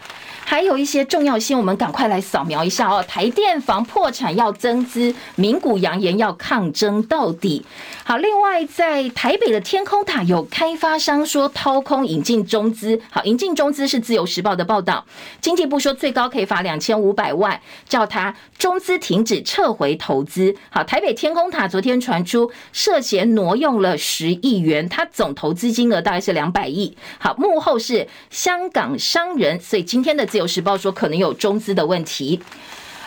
[0.47, 3.03] 还有一些重要性，我们赶快来扫描一下哦。
[3.07, 7.65] 台电防破产要增资，名股扬言要抗争到底。
[8.03, 15.03] 好，另外在台北的天空塔有开发商说掏空引进中资，好，引进中资是自由时报的报道。
[15.41, 20.55] 经济部说最高可以罚两千五百万，叫他中资停止撤回投资。
[20.69, 26.95] 好，台北天空塔昨天传出涉嫌挪用了十亿元，他总投资金额大概是两百亿。
[27.17, 30.23] 好，幕后是香港商人，所以今天的。
[30.35, 32.41] 自由时报说可能有中资的问题，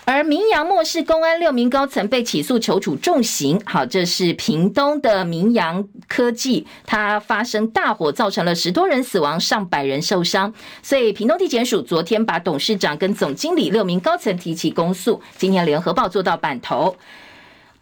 [0.06, 3.60] 而明阳漠视公安六名高层被起诉求处重刑。
[3.66, 10.54] 好，这是屏东的明阳科技，它发生大火，造成了十多人死亡，上百人受伤。
[10.82, 15.20] 所以屏东地检署昨天把董事长跟总经理六名高层提起公诉。
[15.36, 16.96] 今天联合报做到版头。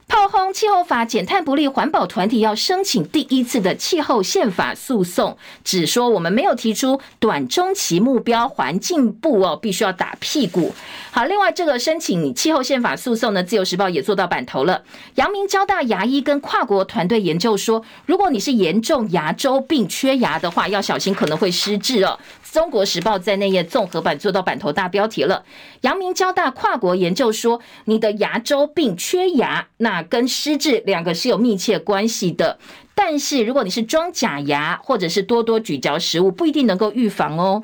[0.08, 10.72] 炮轰气候法减碳不力，环保团体要申请第一次的气候宪法诉讼，只说我们没有提出短中期目标，环境部哦必须要打屁股。
[11.10, 14.84] 好，另外这个申请气候宪法诉讼呢，自由时报也做到版头了。
[15.16, 22.18] 阳明交大牙医跟跨国团队研究说，如果你是严重牙周病缺牙的话，要小心可能会失智哦。
[22.52, 25.44] 中国时报在内页综合版做到版头大标题了。
[25.82, 32.58] 阳明交大跨国研究说，你的牙周病缺牙，那跟失智两个是有密切关系的。
[32.94, 37.62] 但是如果你是装假牙，或者是多多咀嚼食物，不一定能够预防哦。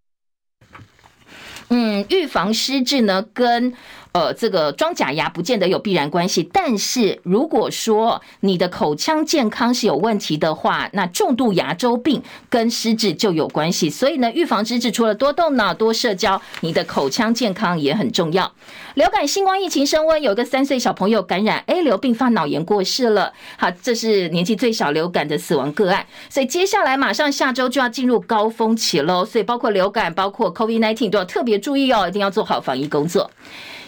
[1.68, 3.74] 嗯，预防失智呢，跟。
[4.12, 13.88] 呃，这个装假牙不见得有必然关系，但是如果说你的口腔健康是有问题的话，那重度牙周病跟失智就有关系。
[13.88, 18.52] 所以呢，预防失智除了多动脑、多社交，你的口腔健康也很重要。
[18.94, 23.32] 流感、新冠疫情升温，有个三岁小朋友感染 A 流并发脑炎过世了。
[23.56, 26.04] 好，这是年纪最小流感的死亡个案。
[26.28, 33.30] 所以接下来马上下周就要进入高峰期喽，所以包括流感、包括 COVID-19 都要特别注意哦，一定要做好防疫工作。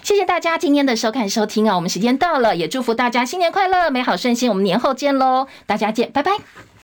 [0.04, 6.32] 谢谢大家今天的收看收听啊，我们时间到了，也祝福大家新年快乐，美好顺心，我们年后见喽，大家见，拜拜。